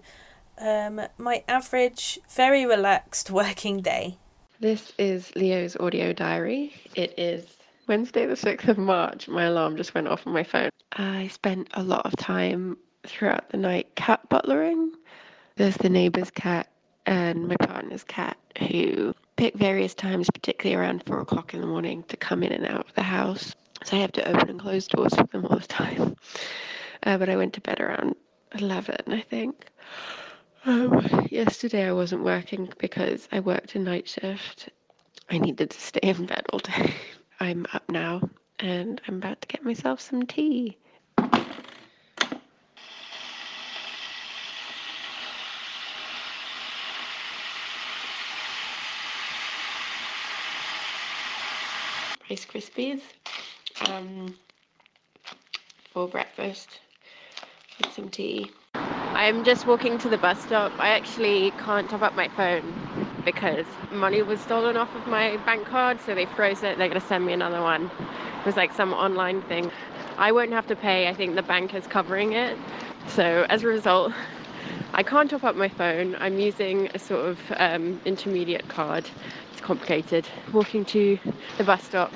um, 0.57 1.01
my 1.17 1.43
average, 1.49 2.17
very 2.29 2.65
relaxed 2.65 3.29
working 3.41 3.81
day. 3.81 4.15
This 4.57 4.93
is 4.97 5.35
Leo's 5.35 5.75
audio 5.75 6.13
diary. 6.13 6.75
It 6.95 7.13
is 7.19 7.57
Wednesday, 7.87 8.25
the 8.25 8.35
6th 8.35 8.67
of 8.67 8.77
March. 8.77 9.27
My 9.27 9.43
alarm 9.45 9.77
just 9.77 9.93
went 9.93 10.07
off 10.07 10.25
on 10.27 10.33
my 10.33 10.43
phone. 10.43 10.69
I 10.93 11.27
spent 11.27 11.69
a 11.73 11.83
lot 11.83 12.05
of 12.05 12.15
time 12.15 12.77
throughout 13.05 13.49
the 13.49 13.57
night 13.57 13.95
cat 13.95 14.27
butlering. 14.29 14.91
There's 15.55 15.77
the 15.77 15.89
neighbour's 15.89 16.31
cat 16.31 16.67
and 17.05 17.47
my 17.47 17.55
partner's 17.57 18.03
cat 18.03 18.37
who 18.69 19.13
pick 19.35 19.55
various 19.55 19.93
times, 19.93 20.29
particularly 20.33 20.79
around 20.79 21.03
four 21.05 21.19
o'clock 21.19 21.53
in 21.53 21.61
the 21.61 21.67
morning, 21.67 22.03
to 22.03 22.17
come 22.17 22.43
in 22.43 22.51
and 22.51 22.65
out 22.65 22.87
of 22.87 22.93
the 22.95 23.01
house. 23.01 23.55
So 23.83 23.97
I 23.97 24.01
have 24.01 24.11
to 24.13 24.27
open 24.29 24.49
and 24.49 24.59
close 24.59 24.87
doors 24.87 25.15
for 25.15 25.23
them 25.27 25.45
all 25.45 25.57
the 25.59 25.67
time. 25.67 26.15
Uh, 27.03 27.17
but 27.17 27.29
I 27.29 27.35
went 27.35 27.53
to 27.53 27.61
bed 27.61 27.79
around 27.79 28.15
11, 28.53 28.95
I 29.07 29.21
think. 29.21 29.65
Um, 30.67 31.27
yesterday 31.31 31.87
I 31.87 31.93
wasn't 31.93 32.23
working 32.23 32.71
because 32.77 33.27
I 33.31 33.39
worked 33.39 33.73
a 33.73 33.79
night 33.79 34.07
shift. 34.07 34.69
I 35.27 35.39
needed 35.39 35.71
to 35.71 35.81
stay 35.81 36.01
in 36.03 36.27
bed 36.27 36.43
all 36.53 36.59
day. 36.59 36.93
I'm 37.41 37.65
up 37.73 37.89
now 37.89 38.21
and 38.59 39.01
I'm 39.07 39.15
about 39.15 39.41
to 39.41 39.47
get 39.47 39.65
myself 39.65 39.99
some 39.99 40.27
tea. 40.27 40.77
Rice 52.29 52.45
Krispies 52.45 53.01
um, 53.89 54.35
for 55.91 56.07
breakfast 56.07 56.79
with 57.79 57.91
some 57.91 58.09
tea. 58.09 58.51
I'm 58.75 59.43
just 59.43 59.65
walking 59.65 59.97
to 59.97 60.09
the 60.09 60.17
bus 60.19 60.39
stop. 60.43 60.73
I 60.77 60.89
actually 60.89 61.49
can't 61.57 61.89
top 61.89 62.03
up 62.03 62.15
my 62.15 62.27
phone 62.27 63.07
because 63.25 63.65
money 63.91 64.21
was 64.21 64.39
stolen 64.39 64.77
off 64.77 64.93
of 64.95 65.07
my 65.07 65.37
bank 65.37 65.65
card, 65.67 65.99
so 66.01 66.15
they 66.15 66.25
froze 66.25 66.63
it. 66.63 66.77
They're 66.77 66.89
going 66.89 66.99
to 66.99 67.07
send 67.07 67.25
me 67.25 67.33
another 67.33 67.61
one. 67.61 67.85
It 68.39 68.45
was 68.45 68.55
like 68.55 68.73
some 68.73 68.93
online 68.93 69.41
thing. 69.43 69.71
I 70.17 70.31
won't 70.31 70.51
have 70.51 70.67
to 70.67 70.75
pay. 70.75 71.07
I 71.07 71.13
think 71.13 71.35
the 71.35 71.43
bank 71.43 71.73
is 71.73 71.87
covering 71.87 72.33
it. 72.33 72.57
So 73.07 73.45
as 73.49 73.63
a 73.63 73.67
result, 73.67 74.13
I 74.93 75.03
can't 75.03 75.29
top 75.29 75.43
up 75.43 75.55
my 75.55 75.69
phone. 75.69 76.15
I'm 76.19 76.39
using 76.39 76.89
a 76.93 76.99
sort 76.99 77.25
of 77.25 77.39
um, 77.57 78.01
intermediate 78.05 78.67
card. 78.67 79.09
It's 79.51 79.61
complicated. 79.61 80.27
Walking 80.51 80.85
to 80.85 81.17
the 81.57 81.63
bus 81.63 81.83
stop. 81.83 82.11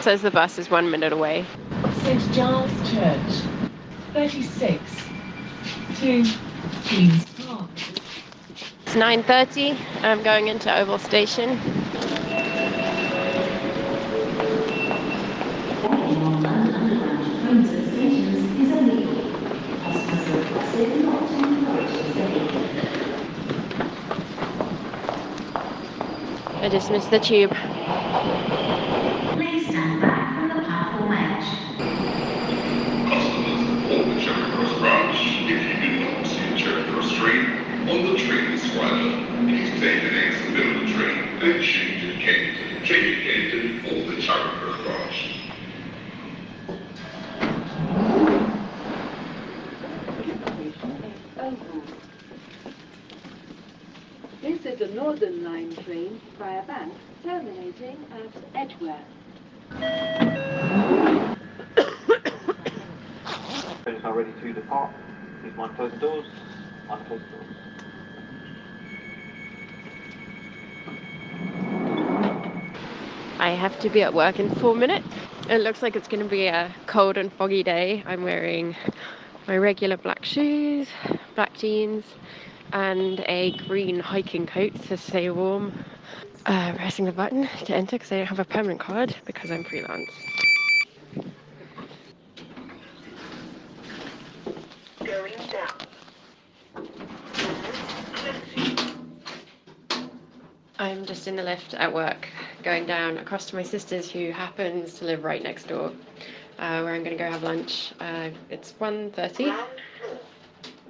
Says 0.00 0.22
the 0.22 0.30
bus 0.30 0.58
is 0.58 0.70
one 0.70 0.90
minute 0.90 1.12
away. 1.12 1.44
St 2.02 2.32
Giles 2.32 2.70
Church, 2.90 3.42
36, 4.12 4.80
2, 5.98 6.24
please. 6.84 7.35
9.30 8.96 9.76
I'm 10.04 10.22
going 10.22 10.48
into 10.48 10.74
Oval 10.74 10.98
Station. 10.98 11.60
I 26.62 26.68
just 26.70 26.90
missed 26.90 27.10
the 27.10 27.20
tube. 27.20 27.54
Train 38.76 38.88
square, 38.88 39.46
please 39.46 39.70
take 39.80 40.02
the 40.02 40.10
next 40.10 40.40
middle 40.50 40.74
of 40.76 40.80
the 40.86 40.92
train 40.92 41.18
and 41.40 41.62
change 41.62 42.04
at 42.04 42.20
Kennington. 42.20 42.84
Change 42.84 43.06
at 43.16 43.22
Kennington 43.24 43.80
for 43.82 43.96
the 44.10 44.20
Charing 44.20 44.50
Cross 44.58 44.78
branch. 44.82 45.18
This 54.42 54.60
is 54.66 54.80
a 54.82 54.94
Northern 54.94 55.42
Line 55.42 55.74
train 55.76 56.20
via 56.38 56.62
Bank 56.64 56.92
terminating 57.22 57.96
at 58.12 58.30
Edgware. 58.54 59.04
Train 63.84 63.96
is 63.96 64.02
now 64.02 64.12
ready 64.12 64.32
to 64.40 64.52
depart. 64.52 64.90
Please 65.40 65.56
mind 65.56 65.76
closing 65.76 65.98
doors. 65.98 66.26
Mind 66.88 67.06
closing 67.06 67.26
doors. 67.30 67.46
I 73.46 73.50
have 73.50 73.78
to 73.78 73.88
be 73.88 74.02
at 74.02 74.12
work 74.12 74.40
in 74.40 74.52
four 74.56 74.74
minutes. 74.74 75.06
It 75.48 75.60
looks 75.60 75.80
like 75.80 75.94
it's 75.94 76.08
going 76.08 76.20
to 76.20 76.28
be 76.28 76.48
a 76.48 76.74
cold 76.88 77.16
and 77.16 77.32
foggy 77.32 77.62
day. 77.62 78.02
I'm 78.04 78.24
wearing 78.24 78.74
my 79.46 79.56
regular 79.56 79.96
black 79.96 80.24
shoes, 80.24 80.88
black 81.36 81.54
jeans, 81.54 82.04
and 82.72 83.20
a 83.28 83.56
green 83.68 84.00
hiking 84.00 84.48
coat 84.48 84.74
to 84.88 84.96
stay 84.96 85.30
warm. 85.30 85.72
Uh, 86.44 86.72
pressing 86.72 87.04
the 87.04 87.12
button 87.12 87.48
to 87.66 87.72
enter 87.72 87.94
because 87.94 88.10
I 88.10 88.16
don't 88.16 88.26
have 88.26 88.40
a 88.40 88.44
permanent 88.44 88.80
card 88.80 89.14
because 89.26 89.52
I'm 89.52 89.62
freelance. 89.62 90.10
Going 95.04 95.34
down. 95.52 95.86
I'm 100.80 101.06
just 101.06 101.28
in 101.28 101.36
the 101.36 101.44
lift 101.44 101.74
at 101.74 101.94
work, 101.94 102.28
going 102.66 102.84
down 102.84 103.16
across 103.18 103.46
to 103.46 103.54
my 103.54 103.62
sister's, 103.62 104.10
who 104.10 104.32
happens 104.32 104.94
to 104.94 105.04
live 105.04 105.22
right 105.22 105.40
next 105.40 105.68
door, 105.68 105.92
uh, 106.58 106.80
where 106.82 106.94
I'm 106.94 107.04
going 107.04 107.16
to 107.16 107.24
go 107.24 107.30
have 107.30 107.44
lunch. 107.44 107.92
Uh, 108.00 108.30
it's 108.50 108.72
1.30. 108.72 109.56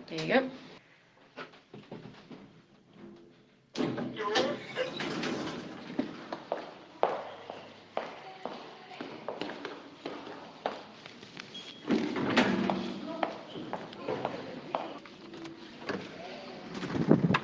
There 0.09 0.27
you 0.27 0.27
go. 0.27 0.51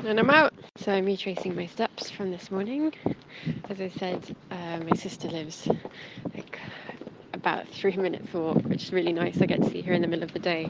And 0.07 0.18
I'm 0.18 0.31
out. 0.31 0.52
So 0.83 0.90
I'm 0.90 1.05
retracing 1.05 1.55
my 1.55 1.66
steps 1.66 2.11
from 2.11 2.33
this 2.33 2.51
morning. 2.51 2.92
As 3.68 3.81
I 3.81 3.88
said, 3.88 4.37
uh, 4.51 4.81
my 4.81 4.97
sister 4.97 5.29
lives 5.29 5.68
like 6.35 6.59
about 7.35 7.68
three 7.68 7.97
minutes 7.97 8.35
walk, 8.35 8.57
which 8.64 8.83
is 8.87 8.92
really 8.92 9.12
nice. 9.12 9.40
I 9.40 9.47
get 9.47 9.62
to 9.62 9.71
see 9.71 9.83
her 9.83 9.92
in 9.92 10.03
the 10.03 10.09
middle 10.09 10.25
of 10.25 10.33
the 10.33 10.40
day. 10.40 10.68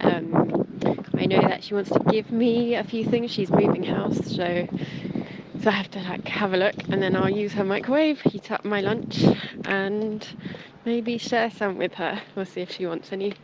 Um, 0.00 1.06
I 1.18 1.26
know 1.26 1.42
that 1.42 1.64
she 1.64 1.74
wants 1.74 1.90
to 1.90 1.98
give 2.10 2.32
me 2.32 2.76
a 2.76 2.84
few 2.84 3.04
things. 3.04 3.30
She's 3.30 3.50
moving 3.50 3.82
house, 3.82 4.16
so 4.34 4.66
so 5.62 5.68
I 5.68 5.72
have 5.72 5.90
to 5.90 5.98
like 6.00 6.26
have 6.28 6.54
a 6.54 6.56
look, 6.56 6.74
and 6.88 7.02
then 7.02 7.14
I'll 7.14 7.28
use 7.28 7.52
her 7.52 7.64
microwave, 7.64 8.22
heat 8.22 8.50
up 8.50 8.64
my 8.64 8.80
lunch, 8.80 9.22
and 9.66 10.26
maybe 10.86 11.18
share 11.18 11.50
some 11.50 11.76
with 11.76 11.92
her. 11.94 12.22
We'll 12.34 12.46
see 12.46 12.62
if 12.62 12.70
she 12.70 12.86
wants 12.86 13.12
any. 13.12 13.34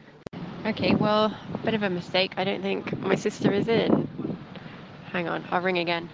Okay, 0.64 0.94
well, 0.94 1.36
bit 1.66 1.74
of 1.74 1.82
a 1.82 1.90
mistake. 1.90 2.32
I 2.38 2.44
don't 2.44 2.62
think 2.62 2.98
my 2.98 3.14
sister 3.14 3.52
is 3.52 3.68
in. 3.68 4.17
Hang 5.12 5.28
on, 5.28 5.44
I'll 5.50 5.62
ring 5.62 5.78
again. 5.78 6.08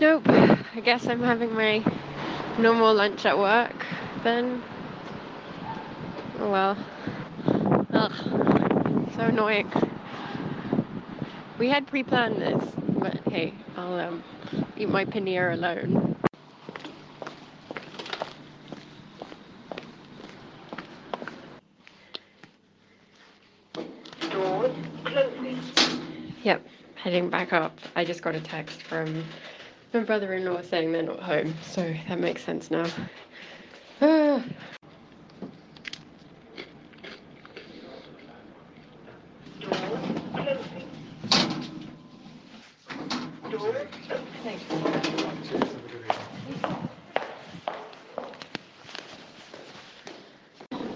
Nope, 0.00 0.28
I 0.28 0.80
guess 0.82 1.06
I'm 1.06 1.22
having 1.22 1.54
my 1.54 1.84
normal 2.58 2.94
lunch 2.94 3.24
at 3.24 3.38
work 3.38 3.86
then. 4.22 4.62
Oh 6.40 6.50
well. 6.50 6.76
Ugh, 7.92 8.12
so 9.16 9.22
annoying. 9.22 9.70
We 11.58 11.68
had 11.68 11.86
pre 11.86 12.02
planned 12.02 12.36
this, 12.36 12.64
but 12.98 13.20
hey, 13.30 13.54
I'll 13.76 13.94
um, 13.94 14.24
eat 14.76 14.88
my 14.88 15.04
paneer 15.04 15.52
alone. 15.52 16.16
Doors 24.30 24.72
closing. 25.04 25.60
Heading 27.14 27.30
back 27.30 27.52
up. 27.52 27.78
I 27.94 28.04
just 28.04 28.22
got 28.22 28.34
a 28.34 28.40
text 28.40 28.82
from 28.82 29.24
my 29.92 30.00
brother 30.00 30.34
in 30.34 30.44
law 30.46 30.60
saying 30.62 30.90
they're 30.90 31.04
not 31.04 31.20
home, 31.20 31.54
so 31.62 31.94
that 32.08 32.18
makes 32.18 32.42
sense 32.42 32.72
now. 32.72 32.88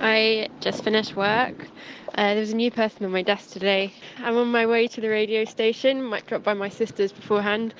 I 0.00 0.48
just 0.58 0.82
finished 0.82 1.14
work. 1.14 1.68
Uh, 2.16 2.34
there 2.34 2.40
was 2.40 2.50
a 2.50 2.56
new 2.56 2.72
person 2.72 3.04
on 3.04 3.12
my 3.12 3.22
desk 3.22 3.50
today. 3.50 3.92
I'm 4.20 4.36
on 4.36 4.48
my 4.48 4.66
way 4.66 4.88
to 4.88 5.00
the 5.00 5.08
radio 5.08 5.44
station. 5.44 6.02
Might 6.02 6.26
drop 6.26 6.42
by 6.42 6.52
my 6.52 6.68
sister's 6.68 7.12
beforehand 7.12 7.72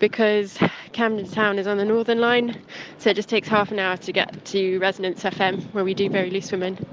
because 0.00 0.58
Camden 0.92 1.28
Town 1.30 1.56
is 1.58 1.68
on 1.68 1.76
the 1.76 1.84
Northern 1.84 2.20
Line, 2.20 2.60
so 2.98 3.10
it 3.10 3.14
just 3.14 3.28
takes 3.28 3.46
half 3.46 3.70
an 3.70 3.78
hour 3.78 3.96
to 3.98 4.12
get 4.12 4.44
to 4.46 4.78
Resonance 4.80 5.22
FM, 5.22 5.72
where 5.72 5.84
we 5.84 5.94
do 5.94 6.10
Very 6.10 6.30
Loose 6.30 6.50
Women. 6.50 6.84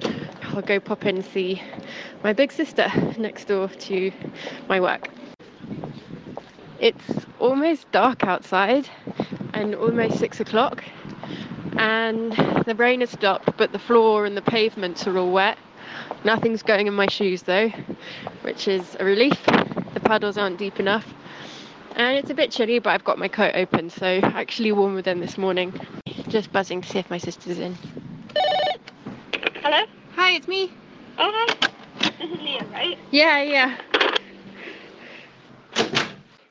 I'll 0.43 0.61
go 0.61 0.79
pop 0.79 1.05
in 1.05 1.15
and 1.17 1.25
see 1.25 1.61
my 2.23 2.31
big 2.33 2.51
sister 2.51 2.91
next 3.17 3.45
door 3.45 3.69
to 3.69 4.11
my 4.69 4.79
work. 4.79 5.09
It's 6.79 7.25
almost 7.39 7.91
dark 7.91 8.23
outside 8.23 8.87
and 9.53 9.73
almost 9.73 10.19
six 10.19 10.39
o'clock, 10.39 10.83
and 11.77 12.33
the 12.65 12.75
rain 12.75 12.99
has 12.99 13.09
stopped, 13.09 13.57
but 13.57 13.71
the 13.71 13.79
floor 13.79 14.25
and 14.25 14.37
the 14.37 14.43
pavements 14.43 15.07
are 15.07 15.17
all 15.17 15.31
wet. 15.31 15.57
Nothing's 16.23 16.61
going 16.61 16.87
in 16.87 16.93
my 16.93 17.07
shoes 17.07 17.43
though, 17.43 17.69
which 18.41 18.67
is 18.67 18.95
a 18.99 19.05
relief. 19.05 19.43
The 19.93 19.99
puddles 20.03 20.37
aren't 20.37 20.59
deep 20.59 20.79
enough. 20.79 21.05
And 21.95 22.17
it's 22.17 22.29
a 22.29 22.33
bit 22.33 22.51
chilly, 22.51 22.79
but 22.79 22.91
I've 22.91 23.03
got 23.03 23.17
my 23.17 23.27
coat 23.27 23.51
open, 23.55 23.89
so 23.89 24.19
actually 24.23 24.71
warmer 24.71 25.01
than 25.01 25.19
this 25.19 25.37
morning. 25.37 25.73
Just 26.29 26.51
buzzing 26.51 26.81
to 26.81 26.89
see 26.89 26.99
if 26.99 27.09
my 27.09 27.17
sister's 27.17 27.59
in. 27.59 27.75
Hello? 29.61 29.83
Hi, 30.15 30.31
it's 30.31 30.47
me. 30.47 30.71
Oh, 31.17 31.31
hi. 31.33 31.69
This 32.19 32.31
is 32.31 32.39
Leah, 32.39 32.65
right? 32.71 32.97
Yeah, 33.11 33.41
yeah. 33.41 33.77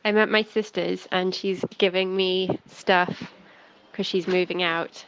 I'm 0.05 0.17
at 0.19 0.29
my 0.29 0.43
sister's 0.43 1.07
and 1.13 1.35
she's 1.35 1.65
giving 1.79 2.15
me 2.15 2.59
stuff 2.67 3.33
because 3.91 4.07
she's 4.07 4.27
moving 4.27 4.63
out. 4.63 5.05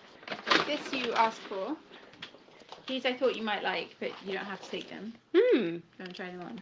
This 0.66 0.92
you 0.92 1.12
asked 1.12 1.40
for. 1.40 1.77
These 2.92 3.07
I 3.07 3.14
thought 3.14 3.35
you 3.35 3.42
might 3.42 3.62
like, 3.62 3.96
but 4.00 4.11
you 4.22 4.35
don't 4.35 4.44
have 4.44 4.61
to 4.61 4.68
take 4.68 4.90
them. 4.90 5.14
Hmm. 5.35 5.57
You 5.57 5.83
want 5.98 6.11
to 6.11 6.12
try 6.12 6.31
them 6.31 6.42
on? 6.42 6.61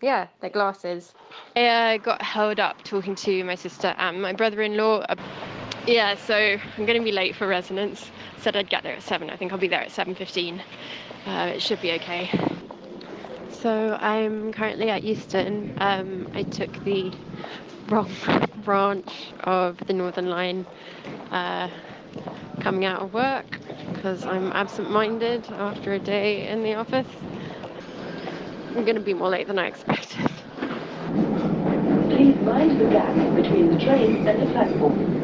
Yeah, 0.00 0.28
they're 0.40 0.48
glasses. 0.48 1.12
I 1.56 1.96
uh, 1.96 1.98
got 1.98 2.22
held 2.22 2.60
up 2.60 2.84
talking 2.84 3.16
to 3.16 3.42
my 3.42 3.56
sister 3.56 3.92
and 3.98 4.22
my 4.22 4.32
brother-in-law. 4.32 5.06
Uh, 5.08 5.16
yeah, 5.88 6.14
so 6.14 6.36
I'm 6.36 6.86
going 6.86 7.00
to 7.00 7.04
be 7.04 7.10
late 7.10 7.34
for 7.34 7.48
resonance. 7.48 8.12
Said 8.38 8.54
I'd 8.54 8.70
get 8.70 8.84
there 8.84 8.94
at 8.94 9.02
seven. 9.02 9.28
I 9.28 9.36
think 9.36 9.50
I'll 9.50 9.58
be 9.58 9.66
there 9.66 9.80
at 9.80 9.90
seven 9.90 10.14
fifteen. 10.14 10.62
Uh, 11.26 11.50
it 11.56 11.60
should 11.60 11.82
be 11.82 11.90
okay. 11.94 12.30
So 13.50 13.98
I'm 14.00 14.52
currently 14.52 14.88
at 14.88 15.02
Euston. 15.02 15.76
Um, 15.78 16.30
I 16.32 16.44
took 16.44 16.72
the 16.84 17.12
wrong 17.88 18.08
branch 18.64 19.32
of 19.40 19.78
the 19.78 19.94
Northern 19.94 20.30
Line 20.30 20.64
uh, 21.32 21.68
coming 22.60 22.84
out 22.84 23.02
of 23.02 23.12
work 23.12 23.58
because 23.92 24.24
I'm 24.24 24.52
absent-minded 24.52 25.46
after 25.52 25.92
a 25.92 25.98
day 25.98 26.48
in 26.48 26.62
the 26.62 26.74
office. 26.74 27.06
I'm 28.68 28.84
going 28.84 28.96
to 28.96 29.00
be 29.00 29.14
more 29.14 29.28
late 29.28 29.46
than 29.46 29.58
I 29.58 29.66
expected. 29.66 30.30
Please 32.10 32.36
mind 32.42 32.80
the 32.80 32.88
gap 32.90 33.14
between 33.36 33.72
the 33.72 33.78
train 33.78 34.26
and 34.28 34.42
the 34.42 34.52
platform. 34.52 35.22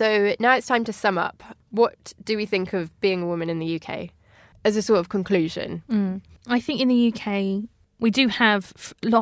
So 0.00 0.34
now 0.40 0.54
it's 0.54 0.66
time 0.66 0.84
to 0.84 0.94
sum 0.94 1.18
up. 1.18 1.42
What 1.70 2.14
do 2.24 2.38
we 2.38 2.46
think 2.46 2.72
of 2.72 2.98
being 3.02 3.22
a 3.22 3.26
woman 3.26 3.50
in 3.50 3.58
the 3.58 3.78
UK 3.78 4.08
as 4.64 4.74
a 4.74 4.80
sort 4.80 4.98
of 4.98 5.10
conclusion? 5.10 5.82
Mm. 5.90 6.22
I 6.46 6.58
think 6.58 6.80
in 6.80 6.88
the 6.88 7.12
UK, 7.12 7.68
we 8.00 8.10
do 8.10 8.28
have 8.28 8.72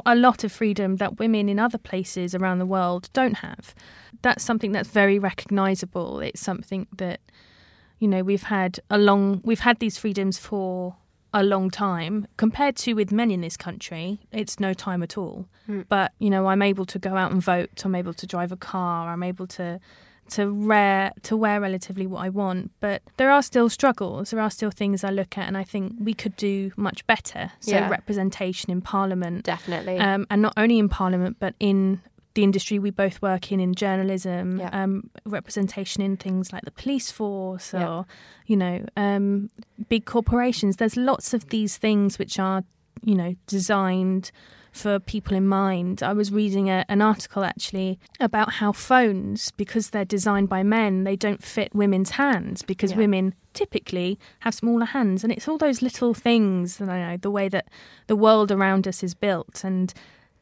a 0.07 0.15
lot 0.15 0.45
of 0.45 0.53
freedom 0.53 0.97
that 0.97 1.19
women 1.19 1.49
in 1.49 1.59
other 1.59 1.79
places 1.79 2.35
around 2.35 2.59
the 2.59 2.67
world 2.67 3.11
don't 3.13 3.35
have. 3.39 3.75
That's 4.23 4.43
something 4.45 4.73
that's 4.73 4.89
very 4.89 5.19
recognisable. 5.19 6.21
It's 6.21 6.41
something 6.41 6.87
that, 6.97 7.21
you 7.99 8.09
know, 8.09 8.23
we've 8.23 8.45
had 8.45 8.79
a 8.91 8.99
long, 8.99 9.41
we've 9.45 9.61
had 9.61 9.79
these 9.81 9.99
freedoms 9.99 10.39
for 10.39 10.97
a 11.35 11.43
long 11.43 11.71
time 11.71 12.27
compared 12.39 12.75
to 12.77 12.95
with 12.95 13.13
men 13.13 13.31
in 13.31 13.43
this 13.43 13.55
country 13.57 14.19
it's 14.33 14.59
no 14.59 14.73
time 14.73 15.03
at 15.03 15.19
all 15.19 15.47
Mm. 15.69 15.85
but 15.87 16.13
you 16.19 16.31
know 16.31 16.47
i'm 16.47 16.63
able 16.63 16.87
to 16.87 16.99
go 16.99 17.15
out 17.15 17.31
and 17.31 17.43
vote 17.43 17.85
i'm 17.85 17.95
able 17.95 18.15
to 18.15 18.27
drive 18.27 18.51
a 18.51 18.57
car 18.57 19.11
i'm 19.13 19.23
able 19.23 19.47
to 19.47 19.79
to 20.31 20.51
rare 20.51 21.13
to 21.23 21.37
wear 21.37 21.61
relatively 21.61 22.07
what 22.07 22.21
I 22.25 22.29
want, 22.29 22.71
but 22.81 23.03
there 23.17 23.31
are 23.31 23.43
still 23.43 23.69
struggles. 23.69 24.31
There 24.31 24.41
are 24.41 24.51
still 24.51 24.71
things 24.71 25.05
I 25.05 25.11
look 25.11 25.39
at, 25.39 25.47
and 25.49 25.57
I 25.57 25.65
think 25.65 25.95
we 26.01 26.15
could 26.15 26.37
do 26.37 26.73
much 26.77 27.07
better. 27.07 27.53
So 27.61 27.73
Yeah. 27.73 27.89
representation 27.89 28.71
in 28.71 28.81
Parliament, 28.81 29.45
Definitely. 29.45 29.99
um, 29.99 30.27
and 30.31 30.43
not 30.43 30.55
only 30.57 30.79
in 30.79 30.89
Parliament, 30.89 31.37
but 31.41 31.55
in 31.61 32.01
the 32.35 32.45
industry 32.45 32.79
we 32.79 32.91
both 32.91 33.21
work 33.21 33.51
in, 33.51 33.59
in 33.59 33.75
journalism, 33.75 34.59
Yeah. 34.61 34.71
um, 34.83 35.11
representation 35.25 36.03
in 36.03 36.17
things 36.17 36.53
like 36.53 36.65
the 36.65 36.71
police 36.71 37.11
force 37.11 37.75
or, 37.75 37.79
Yeah. 37.81 38.03
you 38.47 38.57
know, 38.57 38.85
um, 38.97 39.51
big 39.89 40.05
corporations. 40.05 40.77
There's 40.77 40.97
lots 40.97 41.35
of 41.35 41.49
these 41.49 41.79
things 41.79 42.19
which 42.19 42.39
are, 42.39 42.63
you 43.03 43.15
know, 43.17 43.35
designed 43.47 44.31
for 44.79 44.99
people 44.99 45.37
in 45.37 45.47
mind. 45.47 46.03
I 46.03 46.13
was 46.13 46.31
reading 46.33 46.71
a, 46.71 46.85
an 46.89 47.03
article 47.03 47.45
actually 47.45 47.99
about 48.21 48.55
how 48.55 48.73
phones, 48.73 49.51
because 49.53 49.91
they're 49.91 50.05
designed 50.05 50.49
by 50.49 50.63
men, 50.63 51.05
they 51.05 51.17
don't 51.17 51.43
fit 51.43 51.75
women's 51.75 52.11
hands 52.13 52.63
because 52.63 52.93
Yeah. 52.93 52.99
women 52.99 53.35
typically 53.55 54.19
have 54.41 54.55
smaller 54.55 54.87
hands. 54.87 55.25
And 55.25 55.33
it's 55.33 55.49
all 55.49 55.59
those 55.59 55.83
little 55.83 56.15
things 56.15 56.77
that 56.79 56.89
I 56.89 56.99
know, 57.01 57.17
the 57.17 57.31
way 57.31 57.49
that 57.49 57.67
the 58.07 58.17
world 58.17 58.51
around 58.53 58.87
us 58.87 59.03
is 59.03 59.15
built. 59.15 59.65
And 59.65 59.93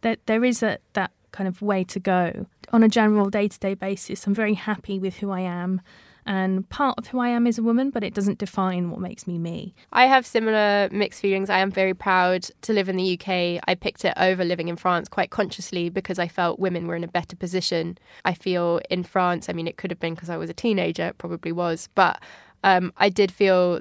that 0.03 0.19
there 0.27 0.45
is 0.45 0.63
a, 0.63 0.79
that 0.93 1.11
kind 1.33 1.49
of 1.49 1.63
way 1.63 1.83
to 1.85 1.99
go. 2.01 2.47
On 2.73 2.83
a 2.83 2.89
general 2.89 3.31
day 3.31 3.49
to 3.49 3.59
day 3.59 3.75
basis, 3.75 4.27
I'm 4.27 4.35
very 4.35 4.55
happy 4.55 4.99
with 4.99 5.17
who 5.17 5.31
I 5.31 5.41
am. 5.41 5.81
And 6.27 6.69
part 6.69 6.99
of 6.99 7.07
who 7.07 7.21
I 7.21 7.29
am 7.29 7.47
is 7.47 7.57
a 7.57 7.63
woman, 7.63 7.91
but 7.91 8.03
it 8.03 8.13
doesn't 8.13 8.39
define 8.39 8.91
what 8.91 9.01
makes 9.01 9.27
me 9.27 9.39
me. 9.39 9.75
I 9.93 10.07
have 10.07 10.27
similar 10.27 10.89
mixed 10.91 11.21
feelings. 11.21 11.49
I 11.49 11.59
am 11.61 11.71
very 11.71 11.95
proud 11.95 12.49
to 12.63 12.73
live 12.73 12.89
in 12.89 12.97
the 12.97 13.13
UK. 13.15 13.63
I 13.69 13.75
picked 13.77 14.05
it 14.05 14.13
over 14.17 14.45
living 14.45 14.67
in 14.69 14.77
France 14.77 15.09
quite 15.09 15.31
consciously 15.31 15.89
because 15.89 16.19
I 16.19 16.27
felt 16.27 16.59
women 16.59 16.87
were 16.89 16.97
in 16.97 17.05
a 17.05 17.09
better 17.09 17.37
position. 17.37 17.97
I 18.25 18.35
feel 18.35 18.81
in 18.91 19.05
France, 19.05 19.49
I 19.49 19.53
mean, 19.53 19.69
it 19.69 19.77
could 19.77 19.91
have 19.93 20.01
been 20.01 20.15
because 20.15 20.29
I 20.29 20.37
was 20.37 20.51
a 20.51 20.55
teenager, 20.55 21.07
it 21.07 21.19
probably 21.19 21.53
was, 21.53 21.89
but 21.95 22.21
um, 22.65 22.93
I 22.97 23.09
did 23.09 23.31
feel 23.31 23.81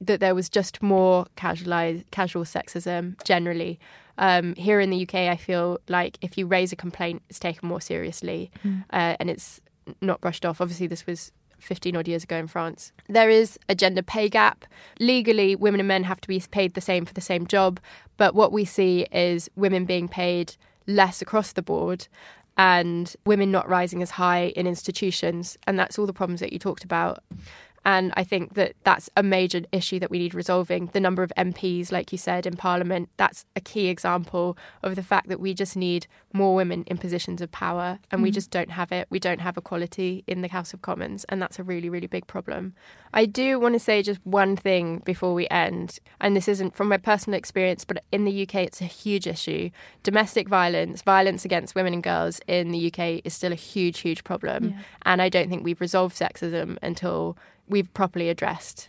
that 0.00 0.20
there 0.20 0.34
was 0.34 0.48
just 0.48 0.82
more 0.82 1.26
casualized, 1.36 2.10
casual 2.10 2.44
sexism 2.44 3.16
generally. 3.24 3.80
Um, 4.18 4.54
here 4.56 4.78
in 4.80 4.90
the 4.90 5.02
UK, 5.02 5.14
I 5.14 5.36
feel 5.36 5.78
like 5.88 6.18
if 6.20 6.36
you 6.36 6.46
raise 6.46 6.72
a 6.72 6.76
complaint, 6.76 7.22
it's 7.30 7.38
taken 7.38 7.68
more 7.68 7.80
seriously 7.80 8.50
Mm. 8.64 8.84
uh, 8.92 9.16
and 9.18 9.30
it's 9.30 9.60
not 10.02 10.20
brushed 10.20 10.44
off. 10.44 10.60
Obviously, 10.60 10.86
this 10.86 11.06
was 11.06 11.32
15 11.60 11.96
odd 11.96 12.08
years 12.08 12.24
ago 12.24 12.36
in 12.36 12.46
France. 12.46 12.92
There 13.08 13.30
is 13.30 13.58
a 13.68 13.74
gender 13.74 14.02
pay 14.02 14.28
gap. 14.28 14.64
Legally, 15.00 15.56
women 15.56 15.80
and 15.80 15.88
men 15.88 16.04
have 16.04 16.20
to 16.22 16.28
be 16.28 16.42
paid 16.50 16.74
the 16.74 16.80
same 16.80 17.04
for 17.04 17.14
the 17.14 17.20
same 17.20 17.46
job, 17.46 17.80
but 18.16 18.34
what 18.34 18.52
we 18.52 18.64
see 18.64 19.06
is 19.12 19.50
women 19.56 19.84
being 19.84 20.08
paid 20.08 20.56
less 20.86 21.20
across 21.20 21.52
the 21.52 21.62
board 21.62 22.08
and 22.56 23.14
women 23.24 23.52
not 23.52 23.68
rising 23.68 24.02
as 24.02 24.12
high 24.12 24.52
in 24.56 24.66
institutions. 24.66 25.56
And 25.66 25.78
that's 25.78 25.98
all 25.98 26.06
the 26.06 26.12
problems 26.12 26.40
that 26.40 26.52
you 26.52 26.58
talked 26.58 26.84
about. 26.84 27.22
And 27.88 28.12
I 28.18 28.22
think 28.22 28.52
that 28.52 28.74
that's 28.84 29.08
a 29.16 29.22
major 29.22 29.62
issue 29.72 29.98
that 29.98 30.10
we 30.10 30.18
need 30.18 30.34
resolving. 30.34 30.90
The 30.92 31.00
number 31.00 31.22
of 31.22 31.32
MPs, 31.38 31.90
like 31.90 32.12
you 32.12 32.18
said, 32.18 32.44
in 32.46 32.54
Parliament, 32.54 33.08
that's 33.16 33.46
a 33.56 33.62
key 33.62 33.86
example 33.88 34.58
of 34.82 34.94
the 34.94 35.02
fact 35.02 35.30
that 35.30 35.40
we 35.40 35.54
just 35.54 35.74
need 35.74 36.06
more 36.34 36.54
women 36.54 36.84
in 36.86 36.98
positions 36.98 37.40
of 37.40 37.50
power 37.50 37.98
and 38.10 38.22
we 38.22 38.30
Mm. 38.30 38.34
just 38.34 38.50
don't 38.50 38.72
have 38.72 38.92
it. 38.92 39.06
We 39.08 39.18
don't 39.18 39.40
have 39.40 39.56
equality 39.56 40.22
in 40.26 40.42
the 40.42 40.48
House 40.48 40.74
of 40.74 40.82
Commons, 40.82 41.24
and 41.30 41.40
that's 41.40 41.58
a 41.58 41.62
really, 41.62 41.88
really 41.88 42.06
big 42.06 42.26
problem. 42.26 42.74
I 43.14 43.24
do 43.24 43.58
want 43.58 43.74
to 43.74 43.78
say 43.80 44.02
just 44.02 44.20
one 44.26 44.54
thing 44.54 44.98
before 45.06 45.32
we 45.32 45.48
end, 45.48 45.98
and 46.20 46.36
this 46.36 46.46
isn't 46.46 46.76
from 46.76 46.88
my 46.88 46.98
personal 46.98 47.38
experience, 47.38 47.86
but 47.86 48.04
in 48.12 48.26
the 48.26 48.42
UK, 48.42 48.64
it's 48.64 48.82
a 48.82 48.84
huge 48.84 49.26
issue. 49.26 49.70
Domestic 50.02 50.46
violence, 50.46 51.00
violence 51.00 51.46
against 51.46 51.74
women 51.74 51.94
and 51.94 52.02
girls 52.02 52.38
in 52.46 52.70
the 52.70 52.78
UK 52.88 53.22
is 53.24 53.32
still 53.32 53.52
a 53.52 53.62
huge, 53.72 54.00
huge 54.00 54.24
problem. 54.24 54.60
Yeah. 54.64 54.80
And 55.06 55.22
I 55.22 55.30
don't 55.30 55.48
think 55.48 55.64
we've 55.64 55.80
resolved 55.80 56.14
sexism 56.14 56.76
until 56.82 57.38
we've 57.68 57.92
properly 57.94 58.28
addressed 58.28 58.88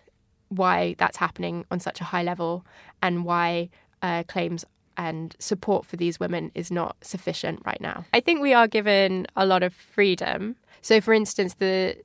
why 0.50 0.96
that's 0.98 1.18
happening 1.18 1.66
on 1.70 1.80
such 1.80 2.02
a 2.02 2.04
high 2.04 2.24
level 2.24 2.66
and 3.02 3.24
why 3.24 3.70
uh, 4.02 4.24
claims 4.24 4.66
and 4.98 5.36
support 5.40 5.86
for 5.86 5.96
these 5.96 6.20
women 6.20 6.52
is 6.56 6.70
not 6.70 6.98
sufficient 7.02 7.62
right 7.66 7.80
now. 7.80 8.06
I 8.14 8.20
think 8.20 8.42
we 8.42 8.54
are 8.54 8.68
given 8.68 9.28
a 9.36 9.46
lot 9.46 9.64
of 9.64 9.74
freedom. 9.74 10.58
So, 10.82 11.00
for 11.00 11.14
instance, 11.14 11.54
the 11.54 11.96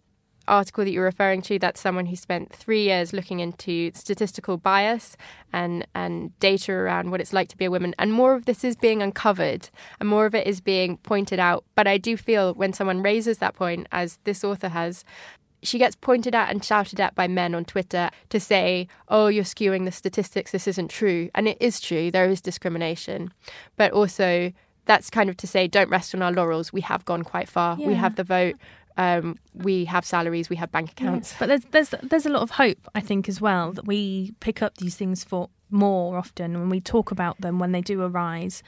article 0.47 0.85
that 0.85 0.91
you're 0.91 1.05
referring 1.05 1.43
to, 1.43 1.59
that's 1.59 1.81
someone 1.81 2.07
who 2.07 2.17
spent 2.17 2.53
three 2.53 2.85
years 2.85 3.13
looking 3.13 3.41
into 3.41 3.91
statistical 3.95 4.57
bias 4.59 5.17
and, 5.53 5.87
and 5.95 6.39
data 6.39 6.73
around 6.73 7.11
what 7.11 7.21
it's 7.21 7.33
like 7.33 7.49
to 7.49 7.57
be 7.57 7.65
a 7.65 7.71
woman. 7.71 7.95
And 7.99 8.13
more 8.13 8.35
of 8.35 8.45
this 8.45 8.63
is 8.63 8.77
being 8.77 9.03
uncovered 9.03 9.71
and 9.99 10.09
more 10.09 10.27
of 10.27 10.35
it 10.35 10.47
is 10.47 10.61
being 10.61 10.99
pointed 10.99 11.39
out. 11.39 11.65
But 11.75 11.87
I 11.87 11.99
do 11.99 12.17
feel 12.17 12.55
when 12.55 12.73
someone 12.73 13.03
raises 13.03 13.39
that 13.39 13.55
point, 13.55 13.87
as 13.91 14.19
this 14.25 14.45
author 14.45 14.69
has, 14.69 15.05
she 15.65 15.79
gets 15.79 15.97
pointed 15.97 16.35
at 16.35 16.51
and 16.51 16.65
shouted 16.65 17.01
at 17.01 17.15
by 17.15 17.27
men 17.27 17.55
on 17.55 17.65
Twitter 17.65 18.11
to 18.29 18.39
say, 18.39 18.87
oh, 19.09 19.27
you're 19.27 19.45
skewing 19.45 19.85
the 19.85 19.93
statistics, 19.93 20.53
this 20.53 20.69
isn't 20.69 20.89
true. 20.89 21.31
And 21.35 21.49
it 21.49 21.57
is 21.61 21.81
true, 21.81 22.11
there 22.11 22.29
is 22.29 22.41
discrimination. 22.41 23.33
But 23.77 23.93
also, 23.93 24.53
that's 24.85 25.11
kind 25.11 25.31
of 25.31 25.37
to 25.39 25.47
say, 25.47 25.67
don't 25.67 25.89
rest 25.89 26.15
on 26.15 26.23
our 26.23 26.33
laurels. 26.33 26.73
We 26.73 26.83
have 26.83 27.05
gone 27.05 27.25
quite 27.25 27.49
far. 27.49 27.77
We 27.77 27.95
have 27.95 28.17
the 28.17 28.25
vote, 28.25 28.57
um, 28.97 29.39
we 29.55 29.87
have 29.87 30.05
salaries, 30.05 30.51
we 30.51 30.57
have 30.57 30.71
bank 30.71 30.93
accounts. 30.93 31.35
But 31.39 31.47
there's 31.47 31.65
there's 31.71 31.95
there's 32.03 32.27
a 32.27 32.31
lot 32.31 32.43
of 32.43 32.51
hope, 32.51 32.87
I 32.95 33.01
think, 33.01 33.29
as 33.29 33.41
well 33.41 33.73
that 33.73 33.87
we 33.87 34.35
pick 34.41 34.63
up 34.63 34.77
these 34.77 34.97
things 34.97 35.25
for 35.25 35.49
more 35.71 36.17
often 36.17 36.59
when 36.59 36.69
we 36.69 36.81
talk 36.81 37.11
about 37.11 37.41
them 37.41 37.59
when 37.59 37.73
they 37.73 37.81
do 37.81 38.03
arise. 38.03 38.63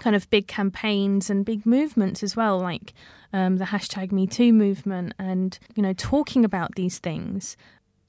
Kind 0.00 0.16
of 0.16 0.30
big 0.30 0.46
campaigns 0.46 1.28
and 1.28 1.44
big 1.44 1.66
movements 1.66 2.22
as 2.22 2.36
well, 2.36 2.58
like 2.58 2.94
um, 3.32 3.56
the 3.56 3.66
hashtag 3.66 4.12
Me 4.12 4.26
Too 4.26 4.52
movement, 4.52 5.12
and 5.18 5.58
you 5.74 5.82
know, 5.82 5.92
talking 5.92 6.44
about 6.44 6.74
these 6.76 6.98
things. 6.98 7.56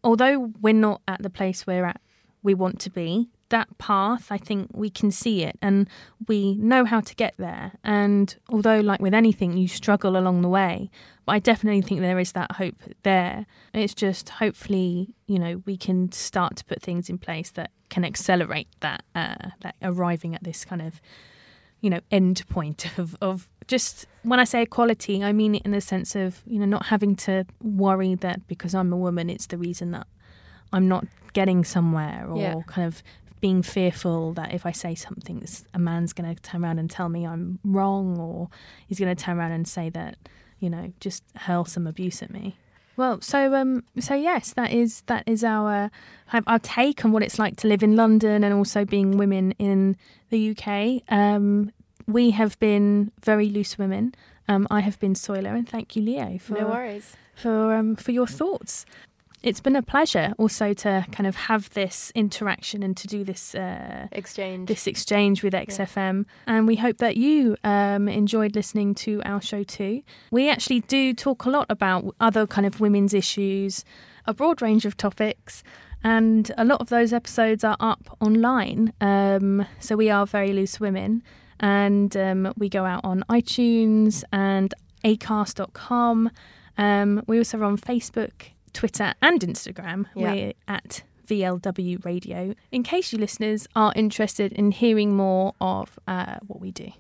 Although 0.04 0.54
we're 0.62 0.74
not 0.74 1.02
at 1.08 1.22
the 1.22 1.30
place 1.30 1.68
we're 1.68 1.86
at, 1.86 2.00
we 2.42 2.54
want 2.54 2.80
to 2.82 2.90
be. 2.90 3.30
That 3.50 3.76
path, 3.80 4.32
I 4.32 4.38
think 4.38 4.70
we 4.74 4.92
can 4.92 5.10
see 5.10 5.44
it, 5.44 5.58
and 5.62 5.90
we 6.28 6.56
know 6.56 6.86
how 6.86 7.00
to 7.02 7.16
get 7.16 7.34
there. 7.38 7.72
And 7.84 8.36
although, 8.50 8.80
like 8.80 9.02
with 9.02 9.16
anything, 9.16 9.58
you 9.58 9.68
struggle 9.68 10.16
along 10.16 10.44
the 10.44 10.50
way, 10.50 10.92
but 11.26 11.32
I 11.34 11.40
definitely 11.40 11.82
think 11.82 12.02
there 12.02 12.20
is 12.20 12.34
that 12.34 12.54
hope 12.54 12.76
there. 13.04 13.48
It's 13.74 13.96
just 13.96 14.30
hopefully, 14.30 15.16
you 15.26 15.40
know, 15.40 15.64
we 15.66 15.78
can 15.78 16.12
start 16.12 16.56
to 16.58 16.66
put 16.66 16.82
things 16.82 17.10
in 17.10 17.18
place 17.18 17.50
that 17.52 17.72
can 17.90 18.06
accelerate 18.06 18.68
that, 18.82 19.04
uh, 19.16 19.50
that 19.62 19.76
arriving 19.82 20.36
at 20.36 20.44
this 20.44 20.64
kind 20.64 20.84
of, 20.84 21.02
you 21.82 21.90
know, 21.90 22.00
end 22.12 22.44
point 22.50 22.86
of, 22.98 23.16
of 23.22 23.48
just 23.68 24.06
when 24.24 24.40
I 24.40 24.44
say 24.44 24.64
equality, 24.64 25.24
I 25.24 25.32
mean 25.32 25.56
it 25.56 25.62
in 25.64 25.72
the 25.72 25.82
sense 25.82 26.16
of, 26.16 26.42
you 26.46 26.60
know, 26.60 26.66
not 26.66 26.88
having 26.88 27.16
to 27.18 27.46
worry 27.62 28.16
that 28.16 28.48
because 28.48 28.74
I'm 28.76 28.92
a 28.92 28.98
woman, 28.98 29.30
it's 29.30 29.48
the 29.48 29.58
reason 29.58 29.92
that 29.92 30.08
I'm 30.74 30.88
not 30.88 31.06
getting 31.34 31.64
somewhere 31.64 32.26
or 32.28 32.38
Yeah. 32.40 32.56
kind 32.68 32.88
of 32.88 33.04
being 33.42 33.62
fearful 33.62 34.34
that 34.34 34.54
if 34.54 34.66
I 34.66 34.72
say 34.72 34.96
something, 34.96 35.46
a 35.74 35.80
man's 35.80 36.12
going 36.14 36.36
to 36.36 36.42
turn 36.42 36.64
around 36.66 36.80
and 36.80 36.90
tell 36.90 37.08
me 37.10 37.26
I'm 37.26 37.60
wrong 37.64 38.18
or 38.20 38.50
he's 38.88 39.00
going 39.00 39.16
to 39.16 39.24
turn 39.24 39.38
around 39.38 39.52
and 39.52 39.68
say 39.68 39.90
that, 39.92 40.18
you 40.60 40.70
know, 40.70 40.92
just 41.00 41.24
hurl 41.36 41.64
some 41.64 41.88
abuse 41.88 42.22
at 42.22 42.32
me. 42.32 42.58
Well, 43.00 43.22
so 43.22 43.56
um, 43.56 43.86
so 43.98 44.14
yes, 44.14 44.52
that 44.56 44.74
is 44.74 45.04
that 45.06 45.24
is 45.26 45.42
our 45.42 45.90
our 46.34 46.44
our 46.46 46.60
take 46.60 47.06
on 47.06 47.14
what 47.14 47.24
it's 47.24 47.40
like 47.40 47.56
to 47.62 47.68
live 47.70 47.82
in 47.82 47.96
London 47.96 48.44
and 48.44 48.54
also 48.54 48.84
being 48.84 49.18
women 49.18 49.54
in 49.54 49.96
the 50.32 50.52
UK. 50.52 51.02
Um, 51.08 51.72
we 52.08 52.32
have 52.32 52.60
been 52.60 53.14
very 53.24 53.48
loose 53.48 53.78
women. 53.78 54.16
Um, 54.50 54.68
I 54.70 54.82
have 54.82 55.00
been 55.00 55.16
Soiler, 55.16 55.56
and 55.56 55.68
thank 55.70 55.96
you, 55.96 56.02
Leo, 56.02 56.40
for 56.40 56.56
No 56.56 56.68
worries. 56.68 57.16
for 57.36 57.74
um, 57.74 57.96
for 57.96 58.12
your 58.12 58.28
thoughts. 58.28 58.86
It's 59.42 59.62
been 59.62 59.78
a 59.78 59.82
pleasure 59.82 60.34
also 60.38 60.74
to 60.74 61.06
kind 61.14 61.26
of 61.26 61.36
have 61.36 61.70
this 61.70 62.12
interaction 62.14 62.84
and 62.84 62.98
to 62.98 63.08
do 63.08 63.24
this 63.24 63.56
uh, 63.56 64.08
Exchange. 64.12 64.68
this 64.68 64.86
exchange 64.86 65.44
with 65.44 65.54
XFM. 65.54 66.26
And 66.46 66.68
we 66.68 66.76
hope 66.76 66.98
that 66.98 67.16
you 67.16 67.56
um, 67.64 68.10
enjoyed 68.10 68.54
listening 68.54 68.96
to 68.96 69.22
our 69.24 69.42
show 69.42 69.64
too. 69.64 70.04
We 70.32 70.50
actually 70.50 70.82
do 70.82 71.14
talk 71.14 71.46
a 71.46 71.50
lot 71.50 71.68
about 71.70 72.14
other 72.20 72.46
kind 72.46 72.68
of 72.68 72.82
women's 72.82 73.14
issues, 73.14 73.86
a 74.26 74.34
broad 74.34 74.62
range 74.62 74.86
of 74.86 74.98
topics. 74.98 75.64
And 76.04 76.52
a 76.58 76.66
lot 76.66 76.82
of 76.82 76.90
those 76.90 77.14
episodes 77.14 77.64
are 77.64 77.78
up 77.80 78.18
online. 78.20 78.92
Um, 79.00 79.66
so 79.80 79.96
we 79.96 80.10
are 80.10 80.26
Very 80.26 80.52
Loose 80.52 80.82
Women. 80.82 81.24
And 81.62 82.16
um, 82.18 82.54
we 82.58 82.68
go 82.68 82.84
out 82.86 83.02
on 83.06 83.24
iTunes 83.30 84.24
and 84.34 84.74
acast.com. 85.06 86.30
Um, 86.78 87.24
we 87.28 87.38
also 87.38 87.58
are 87.60 87.66
on 87.66 87.78
Facebook, 87.78 88.52
Twitter, 88.80 89.14
and 89.22 89.42
Instagram. 89.42 90.06
Yeah. 90.16 90.32
We're 90.32 90.54
at 90.70 91.04
VLW 91.28 92.06
Radio. 92.06 92.56
In 92.72 92.82
case 92.82 93.12
you 93.12 93.20
listeners 93.20 93.68
are 93.76 93.92
interested 93.94 94.54
in 94.54 94.72
hearing 94.72 95.18
more 95.18 95.54
of 95.60 96.00
uh, 96.08 96.38
what 96.48 96.62
we 96.62 96.72
do. 96.72 96.90